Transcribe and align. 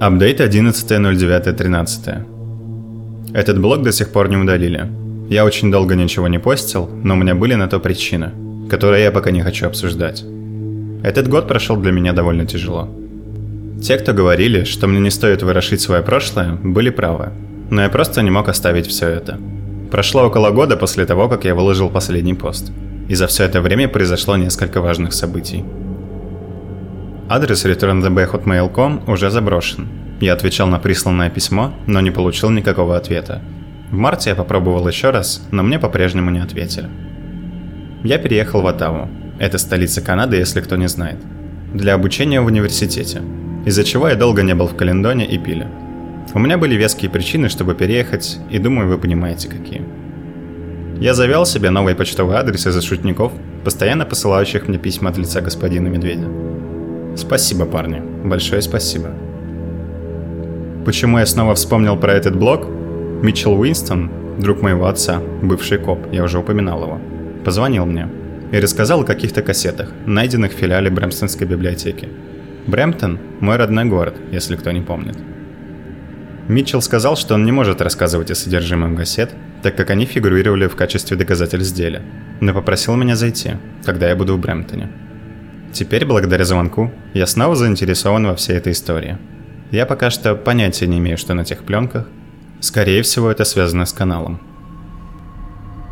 Апдейт 0.00 0.40
11.09.13. 0.40 3.34
Этот 3.34 3.60
блог 3.60 3.82
до 3.82 3.92
сих 3.92 4.12
пор 4.12 4.30
не 4.30 4.38
удалили. 4.38 4.88
Я 5.28 5.44
очень 5.44 5.70
долго 5.70 5.94
ничего 5.94 6.26
не 6.26 6.38
постил, 6.38 6.88
но 7.04 7.12
у 7.12 7.18
меня 7.18 7.34
были 7.34 7.54
на 7.54 7.68
то 7.68 7.80
причины, 7.80 8.30
которые 8.70 9.04
я 9.04 9.10
пока 9.10 9.30
не 9.30 9.42
хочу 9.42 9.66
обсуждать. 9.66 10.24
Этот 11.04 11.28
год 11.28 11.46
прошел 11.46 11.76
для 11.76 11.92
меня 11.92 12.14
довольно 12.14 12.46
тяжело. 12.46 12.88
Те, 13.82 13.98
кто 13.98 14.14
говорили, 14.14 14.64
что 14.64 14.86
мне 14.86 15.00
не 15.00 15.10
стоит 15.10 15.42
вырошить 15.42 15.82
свое 15.82 16.02
прошлое, 16.02 16.54
были 16.54 16.88
правы. 16.88 17.28
Но 17.70 17.82
я 17.82 17.90
просто 17.90 18.22
не 18.22 18.30
мог 18.30 18.48
оставить 18.48 18.86
все 18.86 19.06
это. 19.06 19.38
Прошло 19.90 20.22
около 20.22 20.50
года 20.50 20.78
после 20.78 21.04
того, 21.04 21.28
как 21.28 21.44
я 21.44 21.54
выложил 21.54 21.90
последний 21.90 22.32
пост. 22.32 22.72
И 23.10 23.14
за 23.14 23.26
все 23.26 23.44
это 23.44 23.60
время 23.60 23.86
произошло 23.86 24.38
несколько 24.38 24.80
важных 24.80 25.12
событий. 25.12 25.62
Адрес 27.32 27.64
returntheb.hotmail.com 27.64 29.04
уже 29.06 29.30
заброшен. 29.30 29.86
Я 30.20 30.32
отвечал 30.32 30.66
на 30.66 30.80
присланное 30.80 31.30
письмо, 31.30 31.72
но 31.86 32.00
не 32.00 32.10
получил 32.10 32.50
никакого 32.50 32.96
ответа. 32.96 33.40
В 33.92 33.96
марте 33.96 34.30
я 34.30 34.34
попробовал 34.34 34.88
еще 34.88 35.10
раз, 35.10 35.46
но 35.52 35.62
мне 35.62 35.78
по-прежнему 35.78 36.32
не 36.32 36.40
ответили. 36.40 36.88
Я 38.02 38.18
переехал 38.18 38.62
в 38.62 38.66
Оттаву. 38.66 39.08
Это 39.38 39.58
столица 39.58 40.00
Канады, 40.00 40.38
если 40.38 40.60
кто 40.60 40.74
не 40.74 40.88
знает. 40.88 41.18
Для 41.72 41.94
обучения 41.94 42.40
в 42.40 42.46
университете. 42.46 43.22
Из-за 43.64 43.84
чего 43.84 44.08
я 44.08 44.16
долго 44.16 44.42
не 44.42 44.56
был 44.56 44.66
в 44.66 44.74
Календоне 44.74 45.24
и 45.24 45.38
Пиле. 45.38 45.68
У 46.34 46.40
меня 46.40 46.58
были 46.58 46.74
веские 46.74 47.12
причины, 47.12 47.48
чтобы 47.48 47.76
переехать, 47.76 48.40
и 48.50 48.58
думаю, 48.58 48.88
вы 48.88 48.98
понимаете, 48.98 49.48
какие. 49.48 49.82
Я 50.98 51.14
завел 51.14 51.46
себе 51.46 51.70
новый 51.70 51.94
почтовый 51.94 52.38
адрес 52.38 52.66
из-за 52.66 52.82
шутников, 52.82 53.30
постоянно 53.64 54.04
посылающих 54.04 54.66
мне 54.66 54.78
письма 54.78 55.10
от 55.10 55.18
лица 55.18 55.40
господина 55.40 55.86
Медведя. 55.86 56.26
Спасибо, 57.16 57.66
парни. 57.66 58.02
Большое 58.24 58.62
спасибо. 58.62 59.10
Почему 60.84 61.18
я 61.18 61.26
снова 61.26 61.54
вспомнил 61.54 61.96
про 61.96 62.12
этот 62.12 62.36
блог? 62.36 62.66
Митчелл 63.22 63.58
Уинстон, 63.60 64.10
друг 64.38 64.62
моего 64.62 64.86
отца, 64.86 65.20
бывший 65.42 65.78
коп, 65.78 66.06
я 66.10 66.24
уже 66.24 66.38
упоминал 66.38 66.82
его, 66.82 67.00
позвонил 67.44 67.84
мне 67.84 68.08
и 68.50 68.58
рассказал 68.58 69.02
о 69.02 69.04
каких-то 69.04 69.42
кассетах, 69.42 69.92
найденных 70.06 70.52
в 70.52 70.56
филиале 70.56 70.90
Брэмстонской 70.90 71.46
библиотеки. 71.46 72.08
Брэмптон– 72.66 73.18
мой 73.40 73.56
родной 73.56 73.84
город, 73.84 74.16
если 74.32 74.56
кто 74.56 74.70
не 74.70 74.80
помнит. 74.80 75.18
Митчелл 76.48 76.82
сказал, 76.82 77.16
что 77.16 77.34
он 77.34 77.44
не 77.44 77.52
может 77.52 77.80
рассказывать 77.80 78.30
о 78.30 78.34
содержимом 78.34 78.96
кассет, 78.96 79.30
так 79.62 79.76
как 79.76 79.90
они 79.90 80.06
фигурировали 80.06 80.66
в 80.66 80.76
качестве 80.76 81.16
доказательств 81.16 81.76
дела, 81.76 82.00
но 82.40 82.54
попросил 82.54 82.96
меня 82.96 83.16
зайти, 83.16 83.52
когда 83.84 84.08
я 84.08 84.16
буду 84.16 84.36
в 84.36 84.40
Брэмптоне. 84.40 84.88
Теперь, 85.72 86.04
благодаря 86.04 86.44
звонку, 86.44 86.90
я 87.14 87.26
снова 87.26 87.54
заинтересован 87.54 88.26
во 88.26 88.34
всей 88.34 88.56
этой 88.56 88.72
истории. 88.72 89.18
Я 89.70 89.86
пока 89.86 90.10
что 90.10 90.34
понятия 90.34 90.86
не 90.86 90.98
имею, 90.98 91.16
что 91.16 91.34
на 91.34 91.44
тех 91.44 91.64
пленках. 91.64 92.06
Скорее 92.60 93.02
всего, 93.02 93.30
это 93.30 93.44
связано 93.44 93.86
с 93.86 93.92
каналом. 93.92 94.40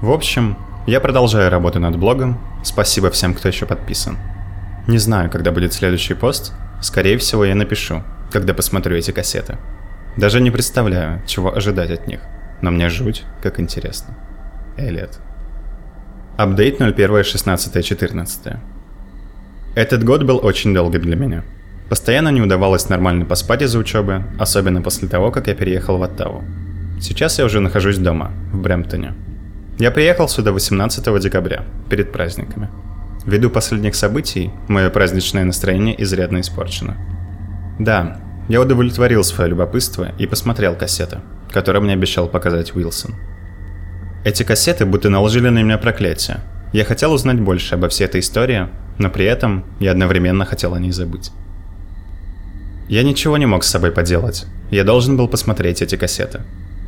В 0.02 0.10
общем, 0.10 0.56
я 0.86 1.00
продолжаю 1.00 1.50
работу 1.50 1.80
над 1.80 1.96
блогом. 1.96 2.40
Спасибо 2.64 3.10
всем, 3.10 3.34
кто 3.34 3.48
еще 3.48 3.66
подписан. 3.66 4.18
Не 4.88 4.98
знаю, 4.98 5.30
когда 5.30 5.52
будет 5.52 5.72
следующий 5.72 6.14
пост. 6.14 6.52
Скорее 6.80 7.18
всего, 7.18 7.44
я 7.44 7.54
напишу, 7.54 8.02
когда 8.32 8.54
посмотрю 8.54 8.96
эти 8.96 9.10
кассеты. 9.10 9.58
Даже 10.16 10.40
не 10.40 10.50
представляю, 10.50 11.22
чего 11.26 11.54
ожидать 11.54 11.90
от 11.90 12.06
них. 12.08 12.20
Но 12.62 12.70
мне 12.70 12.88
жуть, 12.88 13.24
как 13.42 13.60
интересно. 13.60 14.16
Элliot. 14.76 15.18
Апдейт 16.36 16.80
01.16.14. 16.80 18.77
Этот 19.78 20.02
год 20.02 20.24
был 20.24 20.40
очень 20.44 20.74
долгий 20.74 20.98
для 20.98 21.14
меня. 21.14 21.44
Постоянно 21.88 22.30
не 22.30 22.40
удавалось 22.40 22.88
нормально 22.88 23.24
поспать 23.24 23.62
из-за 23.62 23.78
учебы, 23.78 24.24
особенно 24.36 24.82
после 24.82 25.06
того, 25.06 25.30
как 25.30 25.46
я 25.46 25.54
переехал 25.54 25.98
в 25.98 26.02
Оттаву. 26.02 26.42
Сейчас 27.00 27.38
я 27.38 27.44
уже 27.44 27.60
нахожусь 27.60 27.98
дома, 27.98 28.32
в 28.52 28.60
Брэмптоне. 28.60 29.14
Я 29.78 29.92
приехал 29.92 30.28
сюда 30.28 30.50
18 30.50 31.20
декабря, 31.22 31.64
перед 31.88 32.10
праздниками. 32.10 32.68
Ввиду 33.24 33.50
последних 33.50 33.94
событий, 33.94 34.50
мое 34.66 34.90
праздничное 34.90 35.44
настроение 35.44 35.94
изрядно 36.02 36.40
испорчено. 36.40 36.96
Да, 37.78 38.20
я 38.48 38.60
удовлетворил 38.60 39.22
свое 39.22 39.50
любопытство 39.50 40.08
и 40.18 40.26
посмотрел 40.26 40.74
кассеты, 40.74 41.18
которые 41.52 41.82
мне 41.82 41.92
обещал 41.92 42.26
показать 42.26 42.74
Уилсон. 42.74 43.14
Эти 44.24 44.42
кассеты 44.42 44.86
будто 44.86 45.08
наложили 45.08 45.50
на 45.50 45.62
меня 45.62 45.78
проклятие. 45.78 46.40
Я 46.72 46.84
хотел 46.84 47.12
узнать 47.12 47.38
больше 47.38 47.76
обо 47.76 47.88
всей 47.88 48.06
этой 48.06 48.22
истории, 48.22 48.66
но 48.98 49.10
при 49.10 49.24
этом 49.24 49.64
я 49.80 49.92
одновременно 49.92 50.44
хотел 50.44 50.74
о 50.74 50.80
ней 50.80 50.92
забыть. 50.92 51.30
Я 52.88 53.02
ничего 53.02 53.36
не 53.36 53.46
мог 53.46 53.64
с 53.64 53.70
собой 53.70 53.92
поделать. 53.92 54.46
Я 54.70 54.84
должен 54.84 55.16
был 55.16 55.28
посмотреть 55.28 55.82
эти 55.82 55.96
кассеты. 55.96 56.42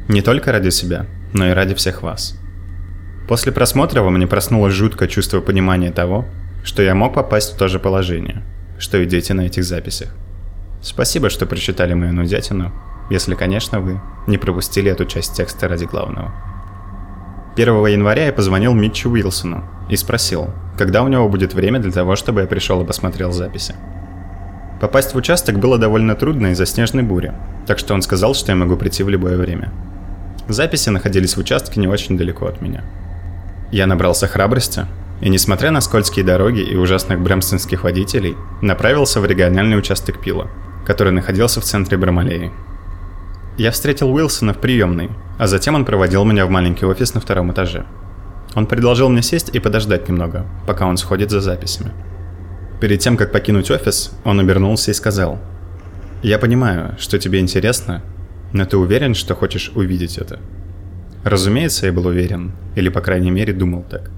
Не 0.08 0.22
только 0.22 0.50
ради 0.50 0.70
себя, 0.70 1.06
но 1.32 1.48
и 1.48 1.52
ради 1.52 1.74
всех 1.74 2.02
вас. 2.02 2.38
После 3.28 3.52
просмотра 3.52 4.02
во 4.02 4.10
мне 4.10 4.26
проснулось 4.26 4.74
жуткое 4.74 5.08
чувство 5.08 5.40
понимания 5.40 5.92
того, 5.92 6.24
что 6.64 6.82
я 6.82 6.94
мог 6.94 7.14
попасть 7.14 7.54
в 7.54 7.56
то 7.56 7.68
же 7.68 7.78
положение, 7.78 8.42
что 8.78 8.98
и 8.98 9.06
дети 9.06 9.32
на 9.32 9.42
этих 9.42 9.64
записях. 9.64 10.08
Спасибо, 10.82 11.30
что 11.30 11.46
прочитали 11.46 11.94
мою 11.94 12.12
нудятину, 12.12 12.72
если, 13.10 13.34
конечно, 13.34 13.80
вы 13.80 14.00
не 14.26 14.38
пропустили 14.38 14.90
эту 14.90 15.04
часть 15.04 15.34
текста 15.36 15.68
ради 15.68 15.84
главного. 15.84 16.32
1 17.60 17.86
января 17.88 18.24
я 18.24 18.32
позвонил 18.32 18.72
Митчу 18.72 19.10
Уилсону 19.10 19.64
и 19.90 19.96
спросил, 19.96 20.48
когда 20.78 21.02
у 21.02 21.08
него 21.08 21.28
будет 21.28 21.52
время 21.52 21.78
для 21.78 21.92
того, 21.92 22.16
чтобы 22.16 22.40
я 22.40 22.46
пришел 22.46 22.80
и 22.80 22.86
посмотрел 22.86 23.32
записи. 23.32 23.74
Попасть 24.80 25.12
в 25.12 25.18
участок 25.18 25.58
было 25.58 25.76
довольно 25.76 26.14
трудно 26.14 26.52
из-за 26.52 26.64
снежной 26.64 27.02
бури, 27.02 27.34
так 27.66 27.78
что 27.78 27.92
он 27.92 28.00
сказал, 28.00 28.34
что 28.34 28.52
я 28.52 28.56
могу 28.56 28.76
прийти 28.76 29.02
в 29.02 29.10
любое 29.10 29.36
время. 29.36 29.70
Записи 30.48 30.88
находились 30.88 31.36
в 31.36 31.40
участке 31.40 31.80
не 31.80 31.86
очень 31.86 32.16
далеко 32.16 32.46
от 32.46 32.62
меня. 32.62 32.82
Я 33.70 33.86
набрался 33.86 34.26
храбрости, 34.26 34.86
и 35.20 35.28
несмотря 35.28 35.70
на 35.70 35.82
скользкие 35.82 36.24
дороги 36.24 36.60
и 36.60 36.76
ужасных 36.76 37.20
бремстонских 37.20 37.84
водителей, 37.84 38.36
направился 38.62 39.20
в 39.20 39.26
региональный 39.26 39.76
участок 39.76 40.18
Пила, 40.22 40.46
который 40.86 41.12
находился 41.12 41.60
в 41.60 41.64
центре 41.64 41.98
Брамалеи. 41.98 42.52
Я 43.60 43.70
встретил 43.70 44.12
Уилсона 44.12 44.54
в 44.54 44.58
приемной, 44.58 45.10
а 45.38 45.46
затем 45.46 45.74
он 45.74 45.84
проводил 45.84 46.24
меня 46.24 46.46
в 46.46 46.50
маленький 46.50 46.86
офис 46.86 47.14
на 47.14 47.20
втором 47.20 47.52
этаже– 47.52 47.84
он 48.54 48.66
предложил 48.66 49.08
мне 49.08 49.22
сесть 49.22 49.50
и 49.52 49.60
подождать 49.60 50.08
немного, 50.08 50.46
пока 50.66 50.86
он 50.86 50.96
сходит 50.96 51.30
за 51.30 51.40
записями. 51.40 51.92
Перед 52.80 53.00
тем, 53.00 53.16
как 53.16 53.32
покинуть 53.32 53.70
офис, 53.70 54.12
он 54.24 54.40
обернулся 54.40 54.90
и 54.90 54.94
сказал, 54.94 55.38
«Я 56.22 56.38
понимаю, 56.38 56.96
что 56.98 57.18
тебе 57.18 57.40
интересно, 57.40 58.02
но 58.52 58.64
ты 58.64 58.76
уверен, 58.76 59.14
что 59.14 59.34
хочешь 59.34 59.70
увидеть 59.74 60.18
это?» 60.18 60.40
Разумеется, 61.22 61.86
я 61.86 61.92
был 61.92 62.06
уверен, 62.06 62.52
или 62.74 62.88
по 62.88 63.00
крайней 63.00 63.30
мере 63.30 63.52
думал 63.52 63.84
так. 63.88 64.10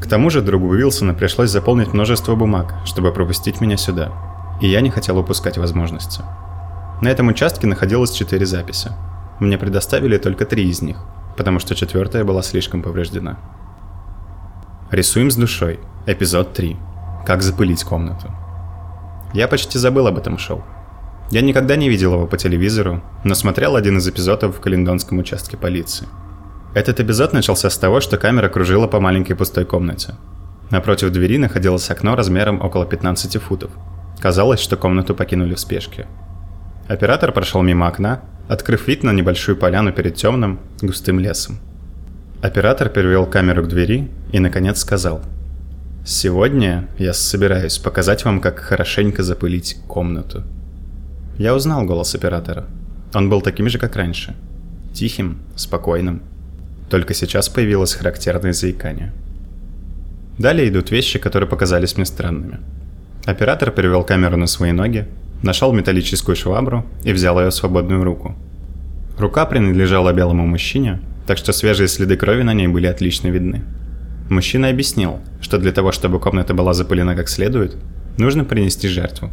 К 0.00 0.06
тому 0.06 0.30
же 0.30 0.42
другу 0.42 0.68
Уилсона 0.68 1.14
пришлось 1.14 1.50
заполнить 1.50 1.92
множество 1.92 2.34
бумаг, 2.36 2.74
чтобы 2.84 3.12
пропустить 3.12 3.60
меня 3.60 3.76
сюда, 3.76 4.12
и 4.60 4.68
я 4.68 4.80
не 4.80 4.90
хотел 4.90 5.18
упускать 5.18 5.58
возможности. 5.58 6.22
На 7.00 7.08
этом 7.08 7.28
участке 7.28 7.66
находилось 7.66 8.12
четыре 8.12 8.46
записи. 8.46 8.92
Мне 9.38 9.58
предоставили 9.58 10.18
только 10.18 10.44
три 10.44 10.68
из 10.68 10.82
них– 10.82 10.98
потому 11.40 11.58
что 11.58 11.74
четвертая 11.74 12.22
была 12.22 12.42
слишком 12.42 12.82
повреждена. 12.82 13.38
Рисуем 14.90 15.30
с 15.30 15.36
душой. 15.36 15.80
Эпизод 16.04 16.52
3. 16.52 16.76
Как 17.24 17.40
запылить 17.42 17.82
комнату. 17.82 18.30
Я 19.32 19.48
почти 19.48 19.78
забыл 19.78 20.06
об 20.06 20.18
этом 20.18 20.36
шоу. 20.36 20.62
Я 21.30 21.40
никогда 21.40 21.76
не 21.76 21.88
видел 21.88 22.12
его 22.12 22.26
по 22.26 22.36
телевизору, 22.36 23.02
но 23.24 23.34
смотрел 23.34 23.76
один 23.76 23.96
из 23.96 24.06
эпизодов 24.06 24.54
в 24.54 24.60
Календонском 24.60 25.18
участке 25.18 25.56
полиции. 25.56 26.08
Этот 26.74 27.00
эпизод 27.00 27.32
начался 27.32 27.70
с 27.70 27.78
того, 27.78 28.02
что 28.02 28.18
камера 28.18 28.50
кружила 28.50 28.86
по 28.86 29.00
маленькой 29.00 29.34
пустой 29.34 29.64
комнате. 29.64 30.16
Напротив 30.70 31.10
двери 31.10 31.38
находилось 31.38 31.90
окно 31.90 32.16
размером 32.16 32.60
около 32.60 32.84
15 32.84 33.40
футов. 33.40 33.70
Казалось, 34.18 34.60
что 34.60 34.76
комнату 34.76 35.14
покинули 35.14 35.54
в 35.54 35.60
спешке. 35.60 36.06
Оператор 36.90 37.30
прошел 37.30 37.62
мимо 37.62 37.86
окна, 37.86 38.20
открыв 38.48 38.88
вид 38.88 39.04
на 39.04 39.12
небольшую 39.12 39.56
поляну 39.56 39.92
перед 39.92 40.16
темным, 40.16 40.58
густым 40.82 41.20
лесом. 41.20 41.60
Оператор 42.42 42.88
перевел 42.88 43.26
камеру 43.26 43.62
к 43.62 43.68
двери 43.68 44.08
и, 44.32 44.40
наконец, 44.40 44.80
сказал. 44.80 45.20
«Сегодня 46.04 46.88
я 46.98 47.12
собираюсь 47.12 47.78
показать 47.78 48.24
вам, 48.24 48.40
как 48.40 48.58
хорошенько 48.58 49.22
запылить 49.22 49.76
комнату». 49.86 50.42
Я 51.38 51.54
узнал 51.54 51.84
голос 51.84 52.16
оператора. 52.16 52.66
Он 53.14 53.30
был 53.30 53.40
таким 53.40 53.68
же, 53.68 53.78
как 53.78 53.94
раньше. 53.94 54.34
Тихим, 54.92 55.38
спокойным. 55.54 56.22
Только 56.88 57.14
сейчас 57.14 57.48
появилось 57.48 57.94
характерное 57.94 58.52
заикание. 58.52 59.12
Далее 60.38 60.68
идут 60.68 60.90
вещи, 60.90 61.20
которые 61.20 61.48
показались 61.48 61.96
мне 61.96 62.04
странными. 62.04 62.58
Оператор 63.26 63.70
перевел 63.70 64.02
камеру 64.02 64.36
на 64.36 64.48
свои 64.48 64.72
ноги, 64.72 65.06
нашел 65.42 65.72
металлическую 65.72 66.36
швабру 66.36 66.84
и 67.04 67.12
взял 67.12 67.40
ее 67.40 67.50
в 67.50 67.54
свободную 67.54 68.04
руку. 68.04 68.34
Рука 69.18 69.46
принадлежала 69.46 70.12
белому 70.12 70.46
мужчине, 70.46 71.00
так 71.26 71.38
что 71.38 71.52
свежие 71.52 71.88
следы 71.88 72.16
крови 72.16 72.42
на 72.42 72.54
ней 72.54 72.68
были 72.68 72.86
отлично 72.86 73.28
видны. 73.28 73.62
Мужчина 74.28 74.68
объяснил, 74.68 75.20
что 75.40 75.58
для 75.58 75.72
того, 75.72 75.92
чтобы 75.92 76.20
комната 76.20 76.54
была 76.54 76.72
запылена 76.72 77.14
как 77.14 77.28
следует, 77.28 77.76
нужно 78.16 78.44
принести 78.44 78.88
жертву. 78.88 79.30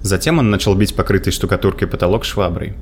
Затем 0.00 0.38
он 0.38 0.50
начал 0.50 0.74
бить 0.74 0.96
покрытый 0.96 1.32
штукатуркой 1.32 1.86
потолок 1.88 2.24
шваброй. 2.24 2.74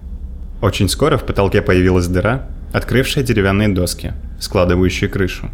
Очень 0.63 0.89
скоро 0.89 1.19
в 1.19 1.25
потолке 1.25 1.63
появилась 1.63 2.07
дыра, 2.07 2.49
открывшая 2.73 3.25
деревянные 3.25 3.69
доски, 3.69 4.13
складывающие 4.39 5.11
крышу. 5.11 5.51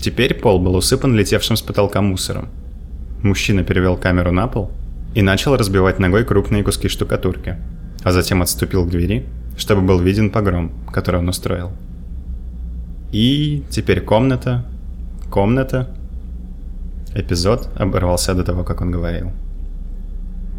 Теперь 0.00 0.34
пол 0.34 0.60
был 0.60 0.76
усыпан 0.76 1.14
летевшим 1.14 1.56
с 1.56 1.62
потолка 1.62 2.00
мусором. 2.00 2.48
Мужчина 3.22 3.64
перевел 3.64 3.96
камеру 3.96 4.30
на 4.30 4.46
пол 4.46 4.70
и 5.16 5.22
начал 5.22 5.56
разбивать 5.56 5.98
ногой 5.98 6.24
крупные 6.24 6.62
куски 6.62 6.88
штукатурки, 6.88 7.56
а 8.04 8.12
затем 8.12 8.42
отступил 8.42 8.84
к 8.84 8.90
двери, 8.90 9.24
чтобы 9.56 9.80
был 9.80 9.98
виден 9.98 10.28
погром, 10.28 10.70
который 10.92 11.20
он 11.20 11.28
устроил. 11.30 11.72
И 13.12 13.64
теперь 13.70 14.02
комната, 14.02 14.66
комната. 15.30 15.88
Эпизод 17.14 17.70
оборвался 17.76 18.34
до 18.34 18.44
того, 18.44 18.62
как 18.62 18.82
он 18.82 18.90
говорил. 18.90 19.32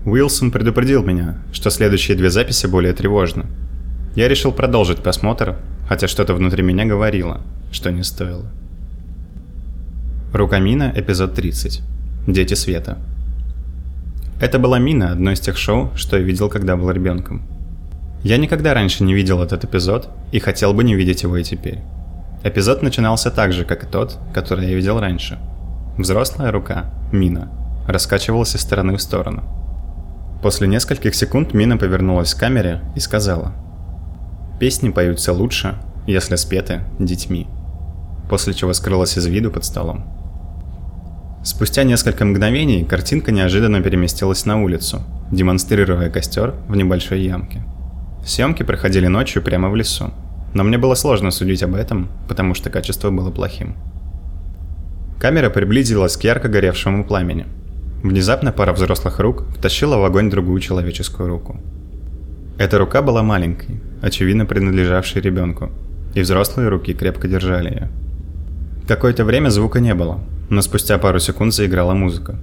Уилсон 0.06 0.50
предупредил 0.50 1.04
меня, 1.04 1.38
что 1.54 1.70
следующие 1.70 2.18
две 2.18 2.32
записи 2.32 2.66
более 2.66 2.94
тревожны. 2.94 3.46
Я 4.16 4.28
решил 4.28 4.52
продолжить 4.52 5.04
просмотр, 5.04 5.58
хотя 5.88 6.08
что-то 6.08 6.34
внутри 6.34 6.64
меня 6.64 6.86
говорило, 6.86 7.42
что 7.72 7.92
не 7.92 8.02
стоило. 8.02 8.48
Рука 10.34 10.58
Мина, 10.58 10.92
эпизод 10.96 11.36
30. 11.36 11.84
Дети 12.26 12.56
света. 12.56 12.98
Это 14.40 14.60
была 14.60 14.78
Мина, 14.78 15.12
одно 15.12 15.32
из 15.32 15.40
тех 15.40 15.58
шоу, 15.58 15.90
что 15.96 16.16
я 16.18 16.22
видел, 16.22 16.48
когда 16.48 16.76
был 16.76 16.92
ребенком. 16.92 17.42
Я 18.24 18.38
никогда 18.38 18.76
раньше 18.76 19.04
не 19.04 19.16
видел 19.16 19.42
этот 19.42 19.64
эпизод 19.64 20.10
и 20.32 20.40
хотел 20.40 20.74
бы 20.74 20.84
не 20.84 20.94
видеть 20.94 21.24
его 21.24 21.38
и 21.38 21.44
теперь. 21.44 21.80
Эпизод 22.44 22.84
начинался 22.84 23.32
так 23.32 23.52
же, 23.52 23.66
как 23.66 23.84
и 23.84 23.88
тот, 23.88 24.20
который 24.34 24.68
я 24.68 24.76
видел 24.76 25.00
раньше. 25.00 25.40
Взрослая 25.98 26.52
рука, 26.52 26.94
Мина, 27.12 27.50
раскачивалась 27.88 28.56
из 28.56 28.62
стороны 28.62 28.96
в 28.96 29.02
сторону. 29.02 29.44
После 30.44 30.68
нескольких 30.68 31.16
секунд 31.16 31.56
Мина 31.56 31.78
повернулась 31.78 32.36
к 32.36 32.40
камере 32.40 32.82
и 32.96 33.00
сказала 33.00 33.54
«Песни 34.60 34.90
поются 34.90 35.34
лучше, 35.34 35.80
если 36.06 36.36
спеты 36.36 36.82
детьми», 37.00 37.48
после 38.30 38.54
чего 38.54 38.74
скрылась 38.74 39.18
из 39.18 39.26
виду 39.26 39.50
под 39.50 39.66
столом. 39.66 40.17
Спустя 41.48 41.86
несколько 41.86 42.26
мгновений 42.26 42.84
картинка 42.84 43.32
неожиданно 43.32 43.82
переместилась 43.82 44.46
на 44.46 44.62
улицу, 44.62 45.02
демонстрируя 45.32 46.10
костер 46.10 46.54
в 46.68 46.76
небольшой 46.76 47.22
ямке. 47.22 47.64
Съемки 48.26 48.64
проходили 48.64 49.08
ночью 49.08 49.42
прямо 49.42 49.70
в 49.70 49.76
лесу, 49.78 50.12
но 50.54 50.66
мне 50.66 50.78
было 50.78 50.94
сложно 50.94 51.32
судить 51.32 51.64
об 51.64 51.76
этом, 51.76 52.10
потому 52.28 52.54
что 52.54 52.70
качество 52.70 53.12
было 53.12 53.32
плохим. 53.32 53.78
Камера 55.22 55.50
приблизилась 55.50 56.18
к 56.18 56.24
ярко 56.26 56.50
горевшему 56.50 57.06
пламени. 57.06 57.46
Внезапно 58.04 58.52
пара 58.52 58.74
взрослых 58.74 59.18
рук 59.20 59.46
втащила 59.56 59.96
в 59.96 60.04
огонь 60.04 60.30
другую 60.30 60.60
человеческую 60.60 61.30
руку. 61.30 61.62
Эта 62.58 62.78
рука 62.78 63.02
была 63.02 63.24
маленькой, 63.24 63.80
очевидно 64.02 64.46
принадлежавшей 64.46 65.22
ребенку, 65.22 65.70
и 66.14 66.20
взрослые 66.20 66.68
руки 66.68 66.94
крепко 66.94 67.30
держали 67.30 67.70
ее. 67.70 67.90
Какое-то 68.86 69.24
время 69.24 69.48
звука 69.48 69.80
не 69.80 69.94
было, 69.94 70.20
но 70.50 70.62
спустя 70.62 70.98
пару 70.98 71.20
секунд 71.20 71.54
заиграла 71.54 71.94
музыка. 71.94 72.36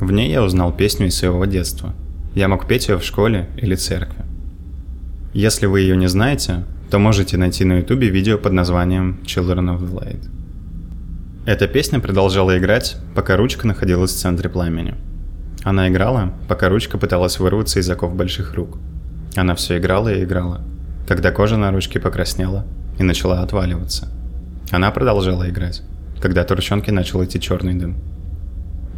В 0.00 0.10
ней 0.12 0.30
я 0.30 0.42
узнал 0.42 0.72
песню 0.72 1.06
из 1.06 1.16
своего 1.16 1.44
детства. 1.44 1.94
Я 2.34 2.48
мог 2.48 2.66
петь 2.66 2.88
ее 2.88 2.98
в 2.98 3.04
школе 3.04 3.48
или 3.56 3.74
церкви. 3.74 4.24
Если 5.34 5.66
вы 5.66 5.80
ее 5.80 5.96
не 5.96 6.08
знаете, 6.08 6.64
то 6.90 6.98
можете 6.98 7.36
найти 7.36 7.64
на 7.64 7.78
ютубе 7.78 8.08
видео 8.08 8.38
под 8.38 8.52
названием 8.52 9.20
Children 9.24 9.76
of 9.76 9.80
the 9.80 9.92
Light. 9.92 10.28
Эта 11.46 11.66
песня 11.66 12.00
продолжала 12.00 12.56
играть, 12.58 12.96
пока 13.14 13.36
ручка 13.36 13.66
находилась 13.66 14.12
в 14.12 14.18
центре 14.18 14.48
пламени. 14.48 14.94
Она 15.64 15.88
играла, 15.88 16.32
пока 16.48 16.68
ручка 16.68 16.98
пыталась 16.98 17.38
вырваться 17.38 17.80
из 17.80 17.88
оков 17.88 18.14
больших 18.14 18.54
рук. 18.54 18.78
Она 19.36 19.54
все 19.54 19.78
играла 19.78 20.12
и 20.12 20.22
играла, 20.24 20.60
когда 21.08 21.30
кожа 21.30 21.56
на 21.56 21.70
ручке 21.70 21.98
покраснела 21.98 22.66
и 22.98 23.02
начала 23.02 23.40
отваливаться. 23.40 24.08
Она 24.70 24.90
продолжала 24.90 25.48
играть, 25.48 25.82
когда 26.22 26.42
от 26.42 26.50
ручонки 26.52 26.90
начал 26.90 27.22
идти 27.24 27.40
черный 27.40 27.74
дым. 27.74 27.96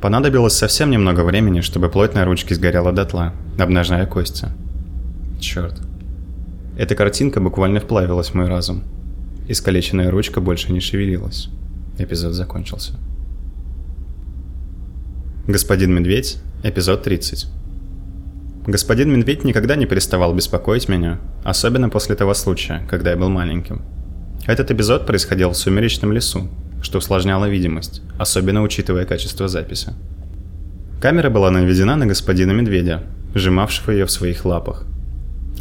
Понадобилось 0.02 0.52
совсем 0.52 0.90
немного 0.90 1.22
времени, 1.22 1.62
чтобы 1.62 1.88
плоть 1.88 2.14
на 2.14 2.26
ручке 2.26 2.54
сгорела 2.54 2.92
дотла, 2.92 3.32
обнажая 3.58 4.06
кости. 4.06 4.48
Черт. 5.40 5.80
Эта 6.76 6.94
картинка 6.94 7.40
буквально 7.40 7.80
вплавилась 7.80 8.28
в 8.28 8.34
мой 8.34 8.46
разум. 8.46 8.84
Искалеченная 9.48 10.10
ручка 10.10 10.42
больше 10.42 10.70
не 10.72 10.80
шевелилась. 10.80 11.48
Эпизод 11.98 12.34
закончился. 12.34 12.92
Господин 15.46 15.94
Медведь, 15.94 16.38
эпизод 16.62 17.02
30. 17.04 17.46
Господин 18.66 19.16
Медведь 19.16 19.44
никогда 19.44 19.76
не 19.76 19.86
переставал 19.86 20.34
беспокоить 20.34 20.88
меня, 20.88 21.20
особенно 21.42 21.88
после 21.88 22.16
того 22.16 22.34
случая, 22.34 22.86
когда 22.90 23.10
я 23.12 23.16
был 23.16 23.30
маленьким. 23.30 23.82
Этот 24.46 24.70
эпизод 24.70 25.06
происходил 25.06 25.50
в 25.50 25.56
сумеречном 25.56 26.12
лесу, 26.12 26.50
что 26.84 26.98
усложняло 26.98 27.48
видимость, 27.48 28.02
особенно 28.18 28.62
учитывая 28.62 29.04
качество 29.04 29.48
записи. 29.48 29.92
Камера 31.00 31.30
была 31.30 31.50
наведена 31.50 31.96
на 31.96 32.06
господина 32.06 32.52
Медведя, 32.52 33.02
сжимавшего 33.34 33.90
ее 33.90 34.06
в 34.06 34.10
своих 34.12 34.44
лапах, 34.44 34.86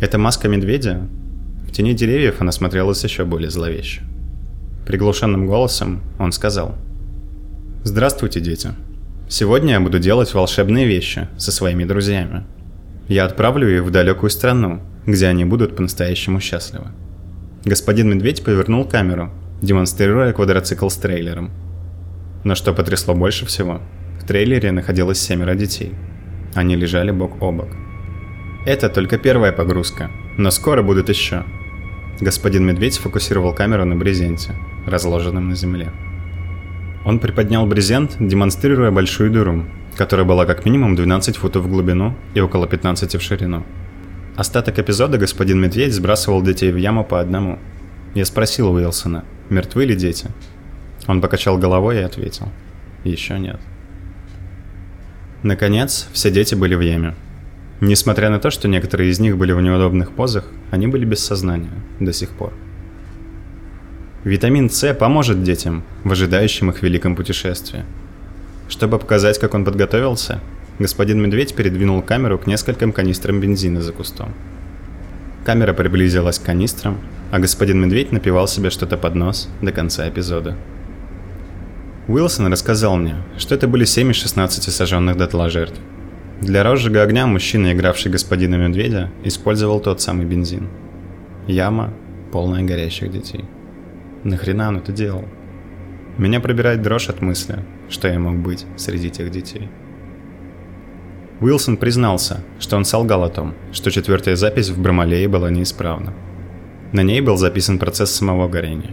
эта 0.04 0.18
маска 0.18 0.50
медведя? 0.50 1.08
В 1.66 1.72
тени 1.72 1.94
деревьев 1.94 2.42
она 2.42 2.52
смотрелась 2.52 3.04
еще 3.04 3.24
более 3.24 3.50
зловеще. 3.50 4.02
Приглушенным 4.86 5.48
голосом 5.48 6.02
он 6.20 6.34
сказал. 6.34 6.76
«Здравствуйте, 7.84 8.42
дети. 8.42 8.72
Сегодня 9.30 9.74
я 9.74 9.80
буду 9.80 10.00
делать 10.00 10.34
волшебные 10.34 10.86
вещи 10.86 11.30
со 11.38 11.54
своими 11.54 11.86
друзьями. 11.86 12.44
Я 13.08 13.24
отправлю 13.24 13.74
их 13.74 13.84
в 13.84 13.92
далекую 13.92 14.30
страну, 14.30 14.82
где 15.06 15.28
они 15.28 15.46
будут 15.46 15.76
по-настоящему 15.76 16.42
счастливы». 16.42 16.88
Господин 17.64 18.10
Медведь 18.10 18.44
повернул 18.44 18.84
камеру, 18.84 19.32
демонстрируя 19.64 20.34
квадроцикл 20.34 20.90
с 20.90 20.98
трейлером. 20.98 21.52
Но 22.44 22.56
что 22.56 22.74
потрясло 22.74 23.16
больше 23.16 23.46
всего, 23.46 23.82
в 24.22 24.28
трейлере 24.28 24.72
находилось 24.72 25.20
семеро 25.20 25.56
детей. 25.56 25.94
Они 26.54 26.76
лежали 26.76 27.12
бок 27.12 27.42
о 27.42 27.52
бок. 27.52 27.70
Это 28.66 28.90
только 28.90 29.18
первая 29.18 29.52
погрузка, 29.52 30.12
но 30.38 30.52
скоро 30.52 30.84
будут 30.84 31.10
еще. 31.10 31.44
Господин 32.20 32.66
Медведь 32.66 32.94
сфокусировал 32.96 33.54
камеру 33.54 33.86
на 33.86 33.96
брезенте, 33.96 34.52
разложенном 34.86 35.50
на 35.50 35.56
земле. 35.56 35.92
Он 37.06 37.20
приподнял 37.20 37.66
брезент, 37.66 38.18
демонстрируя 38.20 38.92
большую 38.92 39.32
дыру, 39.32 39.66
которая 39.98 40.26
была 40.26 40.46
как 40.46 40.66
минимум 40.66 40.96
12 40.96 41.38
футов 41.38 41.64
в 41.64 41.70
глубину 41.70 42.16
и 42.34 42.40
около 42.42 42.68
15 42.68 43.16
в 43.16 43.22
ширину. 43.22 43.64
Остаток 44.36 44.80
эпизода 44.80 45.18
господин 45.18 45.62
Медведь 45.62 45.94
сбрасывал 45.94 46.42
детей 46.42 46.72
в 46.72 46.78
яму 46.78 47.04
по 47.04 47.20
одному. 47.20 47.60
Я 48.14 48.26
спросил 48.26 48.72
Уилсона, 48.72 49.26
мертвы 49.50 49.86
ли 49.86 49.96
дети? 49.96 50.28
Он 51.08 51.20
покачал 51.20 51.58
головой 51.58 51.98
и 51.98 52.02
ответил, 52.02 52.50
еще 53.04 53.40
нет. 53.40 53.60
Наконец, 55.42 56.08
все 56.14 56.30
дети 56.30 56.54
были 56.54 56.76
в 56.76 56.82
яме. 56.82 57.16
Несмотря 57.82 58.30
на 58.30 58.40
то, 58.40 58.52
что 58.52 58.68
некоторые 58.68 59.10
из 59.10 59.20
них 59.20 59.38
были 59.38 59.52
в 59.52 59.62
неудобных 59.62 60.12
позах, 60.12 60.46
они 60.72 60.88
были 60.88 61.06
без 61.06 61.26
сознания 61.26 61.72
до 62.00 62.14
сих 62.14 62.30
пор. 62.30 62.54
Витамин 64.24 64.70
С 64.70 64.94
поможет 64.94 65.44
детям 65.44 65.84
в 66.04 66.12
ожидающем 66.12 66.70
их 66.70 66.82
великом 66.82 67.16
путешествии. 67.16 67.84
Чтобы 68.70 69.00
показать, 69.00 69.38
как 69.40 69.54
он 69.54 69.66
подготовился, 69.66 70.40
господин 70.80 71.22
Медведь 71.22 71.56
передвинул 71.56 72.02
камеру 72.02 72.38
к 72.38 72.48
нескольким 72.48 72.94
канистрам 72.94 73.42
бензина 73.42 73.82
за 73.82 73.92
кустом. 73.92 74.34
Камера 75.44 75.74
приблизилась 75.74 76.40
к 76.40 76.44
канистрам, 76.44 77.02
а 77.34 77.40
господин 77.40 77.82
Медведь 77.82 78.12
напивал 78.12 78.48
себе 78.48 78.70
что-то 78.70 78.96
под 78.96 79.16
нос 79.16 79.50
до 79.62 79.72
конца 79.72 80.08
эпизода. 80.08 80.56
Уилсон 82.08 82.52
рассказал 82.52 82.96
мне, 82.96 83.16
что 83.38 83.56
это 83.56 83.68
были 83.68 83.86
7 83.86 84.12
из 84.12 84.16
16 84.18 84.64
сожженных 84.72 85.18
дотла 85.18 85.50
жертв– 85.50 85.80
для 86.44 86.62
розжига 86.64 87.04
огня 87.04 87.26
мужчина, 87.26 87.72
игравший 87.72 88.12
господина 88.12 88.56
Медведя, 88.56 89.10
использовал 89.24 89.80
тот 89.80 90.02
самый 90.02 90.26
бензин. 90.26 90.68
Яма, 91.48 91.94
полная 92.34 92.64
горящих 92.64 93.10
детей. 93.10 93.46
Нахрена 94.26 94.68
он 94.68 94.78
это 94.78 94.92
делал? 94.92 95.24
Меня 96.18 96.42
пробирает 96.42 96.82
дрожь 96.82 97.08
от 97.08 97.22
мысли, 97.22 97.60
что 97.88 98.10
я 98.10 98.20
мог 98.20 98.40
быть 98.40 98.66
среди 98.76 99.10
тех 99.10 99.32
детей. 99.32 99.70
Уилсон 101.40 101.78
признался, 101.78 102.44
что 102.60 102.76
он 102.76 102.84
солгал 102.84 103.24
о 103.24 103.30
том, 103.30 103.54
что 103.72 103.90
четвертая 103.90 104.36
запись 104.36 104.68
в 104.68 104.82
Брамалее 104.82 105.30
была 105.30 105.50
неисправна. 105.50 106.14
На 106.94 107.02
ней 107.02 107.22
был 107.22 107.38
записан 107.38 107.80
процесс 107.80 108.12
самого 108.12 108.48
горения. 108.48 108.92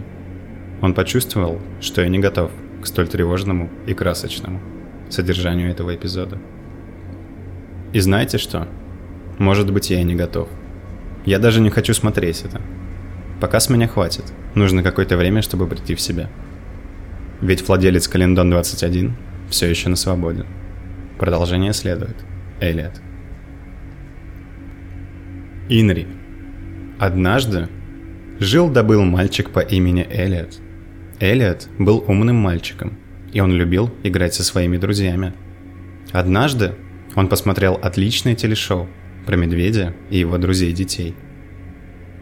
Он 0.81 0.95
почувствовал, 0.95 1.61
что 1.83 2.01
я 2.01 2.09
не 2.09 2.19
готов 2.19 2.51
к 2.83 2.87
столь 2.87 3.09
тревожному 3.09 3.69
и 3.87 3.93
красочному 3.93 4.59
содержанию 5.11 5.71
этого 5.71 5.95
эпизода. 5.95 6.39
И 7.93 8.01
знаете 8.01 8.39
что? 8.39 8.67
Может 9.37 9.71
быть, 9.71 9.91
я 9.91 10.01
и 10.01 10.05
не 10.05 10.15
готов. 10.15 10.49
Я 11.27 11.39
даже 11.39 11.61
не 11.61 11.69
хочу 11.69 11.93
смотреть 11.93 12.43
это. 12.43 12.63
Пока 13.39 13.61
с 13.61 13.69
меня 13.69 13.87
хватит. 13.87 14.25
Нужно 14.55 14.83
какое-то 14.83 15.19
время, 15.19 15.43
чтобы 15.43 15.67
прийти 15.67 15.95
в 15.95 16.01
себя. 16.01 16.31
Ведь 17.43 17.69
владелец 17.69 18.09
Календон 18.09 18.49
21 18.49 19.15
все 19.51 19.67
еще 19.67 19.91
на 19.91 19.97
свободе. 19.97 20.47
Продолжение 21.19 21.75
следует. 21.75 22.17
Элиот. 22.61 22.99
Инри. 25.69 26.07
Однажды 26.99 27.69
жил 28.41 28.71
да 28.71 28.83
был 28.83 29.05
мальчик 29.05 29.51
по 29.51 29.61
имени 29.61 30.07
Элиот. 30.11 30.59
Элиот 31.21 31.69
был 31.79 32.03
умным 32.09 32.37
мальчиком, 32.37 32.99
и 33.33 33.41
он 33.41 33.53
любил 33.53 33.91
играть 34.03 34.35
со 34.35 34.43
своими 34.43 34.79
друзьями. 34.79 35.35
Однажды 36.11 36.75
он 37.15 37.29
посмотрел 37.29 37.79
отличное 37.81 38.35
телешоу 38.35 38.89
про 39.27 39.37
медведя 39.37 39.95
и 40.09 40.19
его 40.19 40.39
друзей-детей. 40.39 41.15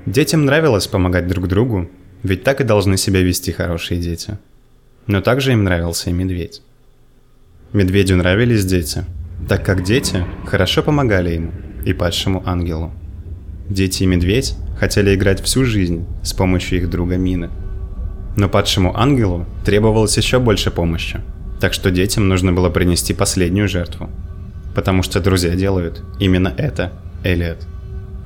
Детям 0.07 0.45
нравилось 0.45 0.89
помогать 0.89 1.29
друг 1.29 1.47
другу, 1.47 1.89
ведь 2.23 2.43
так 2.43 2.61
и 2.61 2.65
должны 2.65 2.97
себя 2.97 3.23
вести 3.23 3.53
хорошие 3.53 4.01
дети. 4.01 4.39
Но 5.07 5.21
также 5.21 5.53
им 5.53 5.65
нравился 5.65 6.11
и 6.11 6.13
медведь. 6.13 6.63
Медведю 7.73 8.17
нравились 8.17 8.65
дети, 8.65 9.05
так 9.49 9.65
как 9.65 9.85
дети 9.85 10.25
хорошо 10.47 10.83
помогали 10.83 11.35
ему 11.35 11.53
и 11.85 11.93
падшему 11.93 12.43
ангелу. 12.47 12.93
Дети 13.69 14.05
и 14.05 14.07
медведь 14.07 14.55
хотели 14.79 15.15
играть 15.15 15.43
всю 15.43 15.65
жизнь 15.65 16.07
с 16.23 16.33
помощью 16.33 16.79
их 16.79 16.89
друга 16.89 17.17
Мины. 17.17 17.51
Но 18.37 18.49
падшему 18.49 18.97
ангелу 18.97 19.45
требовалось 19.65 20.17
еще 20.17 20.39
больше 20.39 20.71
помощи, 20.71 21.21
так 21.61 21.75
что 21.75 21.91
детям 21.91 22.29
нужно 22.29 22.53
было 22.53 22.71
принести 22.71 23.13
последнюю 23.13 23.69
жертву. 23.69 24.09
Потому 24.75 25.03
что 25.03 25.21
друзья 25.21 25.55
делают 25.55 26.03
именно 26.19 26.53
это, 26.57 26.93
Элиот. 27.25 27.67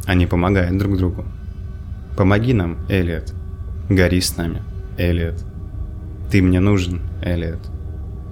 Они 0.06 0.26
помогают 0.26 0.76
друг 0.78 0.96
другу. 0.96 1.24
Помоги 2.16 2.52
нам, 2.52 2.78
Элиот. 2.88 3.32
Гори 3.88 4.20
с 4.20 4.36
нами, 4.36 4.62
Элиот. 4.98 5.42
Ты 6.30 6.42
мне 6.42 6.60
нужен, 6.60 7.00
Элиот. 7.22 7.60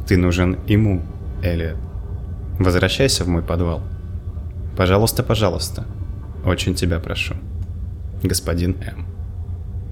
Ты 0.06 0.16
нужен 0.16 0.58
ему, 0.66 1.02
Элиот. 1.42 1.78
Возвращайся 2.58 3.24
в 3.24 3.28
мой 3.28 3.42
подвал. 3.42 3.82
Пожалуйста, 4.76 5.22
пожалуйста. 5.22 5.86
Очень 6.44 6.74
тебя 6.74 6.98
прошу. 6.98 7.34
Господин 8.22 8.76
М. 8.80 9.06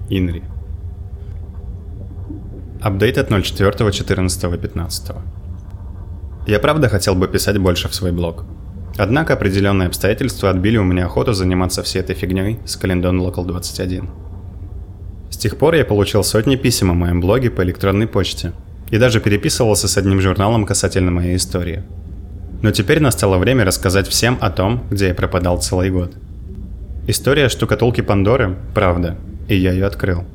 Инри. 0.09 0.43
Апдейт 2.81 3.19
от 3.19 3.31
04.14.15. 3.31 5.17
Я 6.47 6.59
правда 6.59 6.89
хотел 6.89 7.15
бы 7.15 7.29
писать 7.29 7.59
больше 7.59 7.89
в 7.89 7.95
свой 7.95 8.13
блог. 8.13 8.45
Однако 8.97 9.35
определенные 9.35 9.89
обстоятельства 9.89 10.49
отбили 10.51 10.79
у 10.79 10.85
меня 10.85 11.05
охоту 11.05 11.35
заниматься 11.35 11.83
всей 11.83 12.01
этой 12.01 12.15
фигней 12.15 12.59
с 12.65 12.77
Календон 12.77 13.21
Local 13.21 13.45
21. 13.45 14.09
С 15.31 15.37
тех 15.37 15.59
пор 15.59 15.75
я 15.75 15.85
получил 15.85 16.25
сотни 16.25 16.57
писем 16.57 16.91
о 16.91 16.95
моем 16.95 17.21
блоге 17.21 17.51
по 17.51 17.63
электронной 17.63 18.07
почте 18.07 18.53
и 18.91 18.97
даже 18.97 19.21
переписывался 19.21 19.87
с 19.87 19.99
одним 19.99 20.21
журналом 20.23 20.65
касательно 20.65 21.11
моей 21.11 21.37
истории. 21.37 21.83
Но 22.63 22.71
теперь 22.71 23.01
настало 23.01 23.37
время 23.37 23.65
рассказать 23.65 24.09
всем 24.09 24.39
о 24.41 24.51
том, 24.51 24.85
где 24.91 25.09
я 25.09 25.15
пропадал 25.15 25.61
целый 25.61 25.91
год– 25.91 26.15
История 27.11 27.49
штукатулки 27.49 28.03
Пандоры– 28.03 28.59
правда, 28.75 29.17
и 29.49 29.57
я 29.57 29.73
ее 29.73 29.87
открыл. 29.87 30.27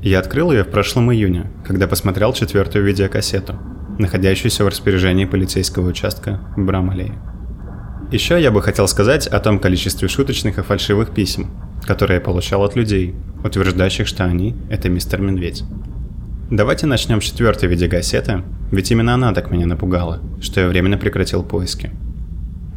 Я 0.00 0.20
открыл 0.20 0.52
ее 0.52 0.62
в 0.62 0.68
прошлом 0.68 1.12
июне, 1.12 1.50
когда 1.66 1.88
посмотрел 1.88 2.32
четвертую 2.32 2.84
видеокассету, 2.84 3.56
находящуюся 3.98 4.62
в 4.62 4.68
распоряжении 4.68 5.24
полицейского 5.24 5.88
участка 5.88 6.38
в 6.56 6.64
Брамалее. 6.64 7.14
Еще 8.12 8.40
я 8.40 8.52
бы 8.52 8.62
хотел 8.62 8.86
сказать 8.86 9.26
о 9.26 9.40
том 9.40 9.58
количестве 9.58 10.06
шуточных 10.06 10.58
и 10.58 10.62
фальшивых 10.62 11.10
писем, 11.10 11.50
которые 11.84 12.18
я 12.18 12.24
получал 12.24 12.62
от 12.62 12.76
людей, 12.76 13.16
утверждающих, 13.42 14.06
что 14.06 14.22
они– 14.24 14.54
это 14.70 14.88
мистер 14.88 15.20
Медведь. 15.20 15.64
Давайте 16.48 16.86
начнем 16.86 17.20
с 17.20 17.24
четвертой 17.24 17.68
видеокассеты, 17.68 18.44
ведь 18.70 18.92
именно 18.92 19.14
она 19.14 19.34
так 19.34 19.50
меня 19.50 19.66
напугала, 19.66 20.20
что 20.40 20.60
я 20.60 20.68
временно 20.68 20.96
прекратил 20.96 21.42
поиски. 21.42 21.90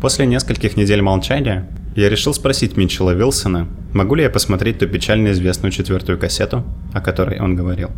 После 0.02 0.26
нескольких 0.26 0.76
недель 0.76 1.04
молчания 1.04 1.70
я 1.96 2.10
решил 2.10 2.34
спросить 2.34 2.78
Митчелла 2.78 3.12
Вилсона, 3.12 3.68
могу 3.94 4.16
ли 4.16 4.24
я 4.24 4.30
посмотреть 4.30 4.80
ту 4.80 4.88
печально 4.88 5.32
известную 5.32 5.72
четвертую 5.72 6.18
кассету, 6.18 6.64
о 6.94 7.02
которой 7.02 7.40
он 7.40 7.56
говорил. 7.56 7.90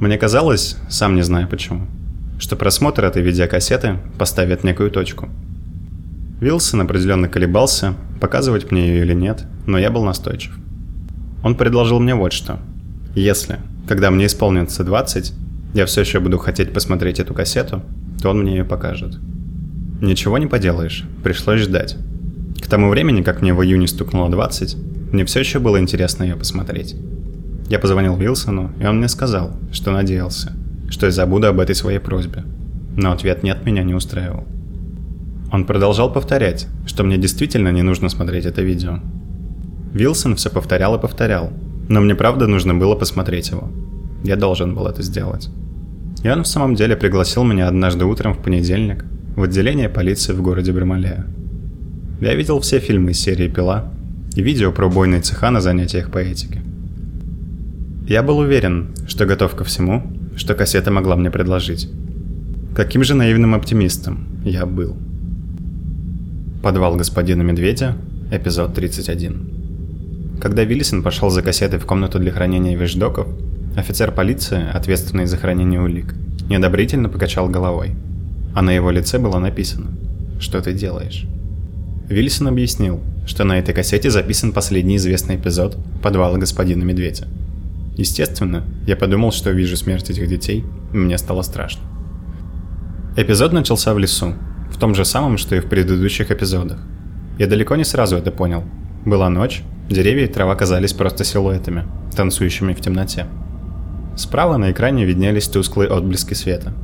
Мне 0.00 0.18
казалось, 0.18 0.76
сам 0.88 1.14
не 1.14 1.22
знаю 1.22 1.48
почему, 1.48 1.86
что 2.38 2.56
просмотр 2.56 3.04
этой 3.04 3.22
видеокассеты 3.22 3.98
поставит 4.18 4.64
некую 4.64 4.90
точку. 4.90 5.28
Вилсон 6.40 6.80
определенно 6.80 7.28
колебался, 7.28 7.94
показывать 8.20 8.70
мне 8.70 8.88
ее 8.88 9.04
или 9.04 9.14
нет, 9.14 9.44
но 9.66 9.78
я 9.78 9.90
был 9.90 10.04
настойчив. 10.04 10.58
Он 11.44 11.54
предложил 11.54 12.00
мне 12.00 12.14
вот 12.14 12.32
что. 12.32 12.58
Если, 13.14 13.60
когда 13.86 14.10
мне 14.10 14.26
исполнится 14.26 14.84
20, 14.84 15.32
я 15.74 15.86
все 15.86 16.00
еще 16.00 16.20
буду 16.20 16.38
хотеть 16.38 16.72
посмотреть 16.72 17.20
эту 17.20 17.32
кассету, 17.32 17.82
то 18.20 18.30
он 18.30 18.40
мне 18.40 18.56
ее 18.56 18.64
покажет. 18.64 19.18
Ничего 20.00 20.36
не 20.36 20.46
поделаешь, 20.46 21.04
пришлось 21.22 21.60
ждать. 21.60 21.96
К 22.62 22.68
тому 22.68 22.88
времени, 22.88 23.22
как 23.22 23.42
мне 23.42 23.52
в 23.52 23.62
июне 23.62 23.88
стукнуло 23.88 24.30
20, 24.30 24.76
мне 25.12 25.24
все 25.24 25.40
еще 25.40 25.58
было 25.58 25.78
интересно 25.78 26.22
ее 26.22 26.36
посмотреть. 26.36 26.94
Я 27.68 27.78
позвонил 27.78 28.16
Вилсону, 28.16 28.70
и 28.80 28.86
он 28.86 28.98
мне 28.98 29.08
сказал, 29.08 29.52
что 29.72 29.90
надеялся, 29.90 30.52
что 30.88 31.06
я 31.06 31.12
забуду 31.12 31.48
об 31.48 31.60
этой 31.60 31.74
своей 31.74 31.98
просьбе. 31.98 32.44
Но 32.96 33.12
ответ 33.12 33.42
«нет» 33.42 33.66
меня 33.66 33.82
не 33.82 33.94
устраивал. 33.94 34.44
Он 35.50 35.66
продолжал 35.66 36.12
повторять, 36.12 36.66
что 36.86 37.04
мне 37.04 37.18
действительно 37.18 37.68
не 37.72 37.82
нужно 37.82 38.08
смотреть 38.08 38.46
это 38.46 38.62
видео. 38.62 39.00
Вилсон 39.92 40.36
все 40.36 40.48
повторял 40.48 40.94
и 40.94 41.00
повторял, 41.00 41.50
но 41.88 42.00
мне 42.00 42.14
правда 42.14 42.46
нужно 42.46 42.74
было 42.74 42.94
посмотреть 42.94 43.50
его. 43.50 43.70
Я 44.24 44.36
должен 44.36 44.74
был 44.74 44.86
это 44.86 45.02
сделать. 45.02 45.50
И 46.22 46.28
он 46.28 46.44
в 46.44 46.48
самом 46.48 46.74
деле 46.74 46.96
пригласил 46.96 47.44
меня 47.44 47.68
однажды 47.68 48.04
утром 48.04 48.34
в 48.34 48.42
понедельник 48.42 49.04
в 49.34 49.42
отделение 49.42 49.88
полиции 49.88 50.32
в 50.32 50.42
городе 50.42 50.72
Бремалея. 50.72 51.26
Я 52.22 52.36
видел 52.36 52.60
все 52.60 52.78
фильмы 52.78 53.10
из 53.10 53.20
серии 53.20 53.48
«Пила» 53.48 53.92
и 54.36 54.42
видео 54.42 54.70
про 54.70 54.86
убойные 54.86 55.22
цеха 55.22 55.50
на 55.50 55.60
занятиях 55.60 56.12
по 56.12 56.18
этике. 56.18 56.62
Я 58.06 58.22
был 58.22 58.38
уверен, 58.38 58.94
что 59.08 59.26
готов 59.26 59.56
ко 59.56 59.64
всему, 59.64 60.04
что 60.36 60.54
кассета 60.54 60.92
могла 60.92 61.16
мне 61.16 61.32
предложить. 61.32 61.90
Каким 62.76 63.02
же 63.02 63.14
наивным 63.14 63.56
оптимистом 63.56 64.28
я 64.44 64.66
был. 64.66 64.96
Подвал 66.62 66.94
господина 66.94 67.42
Медведя, 67.42 67.96
эпизод 68.30 68.72
31. 68.72 70.38
Когда 70.40 70.62
Виллисон 70.62 71.02
пошел 71.02 71.28
за 71.28 71.42
кассетой 71.42 71.80
в 71.80 71.86
комнату 71.86 72.20
для 72.20 72.30
хранения 72.30 72.76
вещдоков, 72.76 73.26
офицер 73.76 74.12
полиции, 74.12 74.62
ответственный 74.72 75.26
за 75.26 75.38
хранение 75.38 75.80
улик, 75.80 76.14
неодобрительно 76.48 77.08
покачал 77.08 77.48
головой. 77.48 77.96
А 78.54 78.62
на 78.62 78.70
его 78.70 78.92
лице 78.92 79.18
было 79.18 79.40
написано 79.40 79.88
«Что 80.38 80.60
ты 80.60 80.72
делаешь?». 80.72 81.26
Вильсон 82.12 82.48
объяснил, 82.48 83.00
что 83.26 83.44
на 83.44 83.58
этой 83.58 83.74
кассете 83.74 84.10
записан 84.10 84.52
последний 84.52 84.96
известный 84.96 85.36
эпизод 85.36 85.78
подвала 86.02 86.36
господина 86.36 86.82
Медведя. 86.82 87.26
Естественно, 87.96 88.64
я 88.86 88.96
подумал, 88.96 89.32
что 89.32 89.50
вижу 89.50 89.76
смерть 89.76 90.10
этих 90.10 90.28
детей, 90.28 90.64
и 90.92 90.96
мне 90.96 91.16
стало 91.16 91.42
страшно. 91.42 91.82
Эпизод 93.16 93.52
начался 93.52 93.94
в 93.94 93.98
лесу, 93.98 94.34
в 94.70 94.78
том 94.78 94.94
же 94.94 95.04
самом, 95.04 95.38
что 95.38 95.56
и 95.56 95.60
в 95.60 95.68
предыдущих 95.68 96.30
эпизодах. 96.30 96.80
Я 97.38 97.46
далеко 97.46 97.76
не 97.76 97.84
сразу 97.84 98.16
это 98.16 98.30
понял. 98.30 98.64
Была 99.06 99.30
ночь, 99.30 99.62
деревья 99.88 100.24
и 100.24 100.32
трава 100.32 100.54
казались 100.54 100.92
просто 100.92 101.24
силуэтами, 101.24 101.84
танцующими 102.14 102.74
в 102.74 102.80
темноте. 102.80 103.26
Справа 104.16 104.58
на 104.58 104.70
экране 104.70 105.06
виднелись 105.06 105.48
тусклые 105.48 105.88
отблески 105.88 106.34
света. 106.34 106.74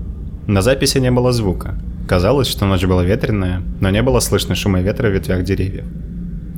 На 0.46 0.62
записи 0.62 0.98
не 0.98 1.10
было 1.10 1.32
звука, 1.32 1.78
Казалось, 2.08 2.48
что 2.48 2.64
ночь 2.64 2.86
была 2.86 3.04
ветреная, 3.04 3.62
но 3.80 3.90
не 3.90 4.00
было 4.00 4.20
слышно 4.20 4.54
шума 4.54 4.80
ветра 4.80 5.10
в 5.10 5.12
ветвях 5.12 5.44
деревьев. 5.44 5.84